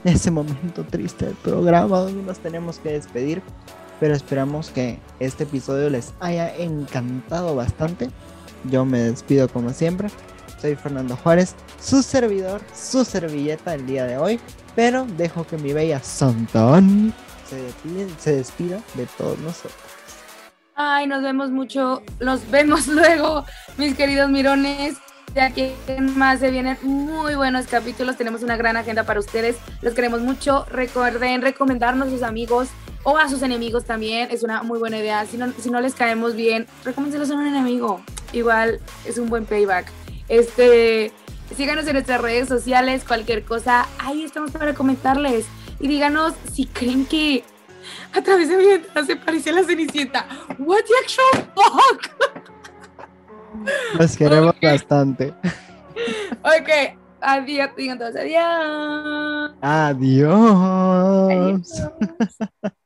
Ese 0.06 0.32
momento 0.32 0.84
triste 0.84 1.26
del 1.26 1.36
programa 1.36 2.00
donde 2.00 2.24
nos 2.24 2.40
tenemos 2.40 2.80
que 2.80 2.94
despedir. 2.94 3.42
Pero 4.00 4.16
esperamos 4.16 4.70
que 4.70 5.00
este 5.20 5.44
episodio 5.44 5.90
les 5.90 6.14
haya 6.20 6.54
encantado 6.56 7.56
bastante. 7.56 8.10
Yo 8.66 8.84
me 8.86 9.00
despido 9.00 9.48
como 9.48 9.70
siempre. 9.70 10.10
Soy 10.60 10.76
Fernando 10.76 11.16
Juárez, 11.18 11.56
su 11.82 12.02
servidor, 12.04 12.62
su 12.74 13.06
servilleta 13.06 13.76
el 13.76 13.86
día 13.86 14.06
de 14.06 14.18
hoy. 14.18 14.40
Pero 14.76 15.06
dejo 15.18 15.46
que 15.46 15.58
mi 15.58 15.72
bella 15.72 16.02
Santón 16.02 17.14
se 17.50 18.14
se 18.20 18.36
despida 18.38 18.82
de 18.96 19.06
todos 19.18 19.38
nosotros. 19.40 19.74
Ay, 20.76 21.06
nos 21.06 21.22
vemos 21.22 21.52
mucho, 21.52 22.02
nos 22.20 22.50
vemos 22.50 22.88
luego, 22.88 23.46
mis 23.78 23.96
queridos 23.96 24.30
mirones. 24.30 24.96
De 25.34 25.42
aquí 25.42 25.72
en 25.88 26.16
más 26.16 26.40
se 26.40 26.52
vienen 26.52 26.78
muy 26.84 27.34
buenos 27.34 27.66
capítulos, 27.66 28.18
tenemos 28.18 28.44
una 28.44 28.56
gran 28.56 28.78
agenda 28.78 29.04
para 29.04 29.20
ustedes, 29.20 29.56
los 29.82 29.96
queremos 29.96 30.22
mucho. 30.22 30.66
Recuerden 30.70 31.42
recomendarnos 31.42 32.10
a 32.10 32.12
sus 32.12 32.22
amigos 32.22 32.70
o 33.02 33.18
a 33.18 33.28
sus 33.28 33.42
enemigos 33.42 33.84
también, 33.84 34.30
es 34.30 34.44
una 34.44 34.62
muy 34.62 34.78
buena 34.78 35.00
idea. 35.00 35.26
Si 35.26 35.38
no, 35.38 35.52
si 35.60 35.72
no 35.72 35.82
les 35.82 35.96
caemos 35.96 36.36
bien, 36.36 36.68
recomiéndenselos 36.86 37.32
a 37.32 37.42
un 37.42 37.48
enemigo, 37.48 38.02
igual 38.32 38.80
es 39.06 39.18
un 39.18 39.28
buen 39.28 39.46
payback. 39.46 39.88
Este, 40.30 41.12
síganos 41.58 41.88
en 41.88 41.94
nuestras 41.94 42.22
redes 42.22 42.48
sociales, 42.48 43.04
cualquier 43.04 43.44
cosa, 43.44 43.88
ahí 43.98 44.24
estamos 44.24 44.52
para 44.52 44.76
comentarles. 44.76 45.46
Y 45.80 45.88
díganos 45.88 46.36
si 46.54 46.68
creen 46.68 47.08
que 47.08 47.44
a 48.14 48.22
través 48.22 48.50
de 48.50 48.58
mi 48.58 48.66
ventana 48.66 49.06
se 49.06 49.16
parecía 49.16 49.52
a 49.52 49.56
la 49.56 49.64
Cenicienta. 49.64 50.28
What 50.60 50.84
the 50.84 50.94
actual 51.02 51.52
fuck? 51.56 52.54
Los 54.00 54.18
queremos 54.18 54.56
bastante. 54.62 55.34
Ok, 56.42 56.98
adiós, 57.22 57.70
digan 57.78 57.98
todos 57.98 58.16
adiós. 58.16 59.52
Adiós. 59.62 61.32
Adiós. 61.32 61.84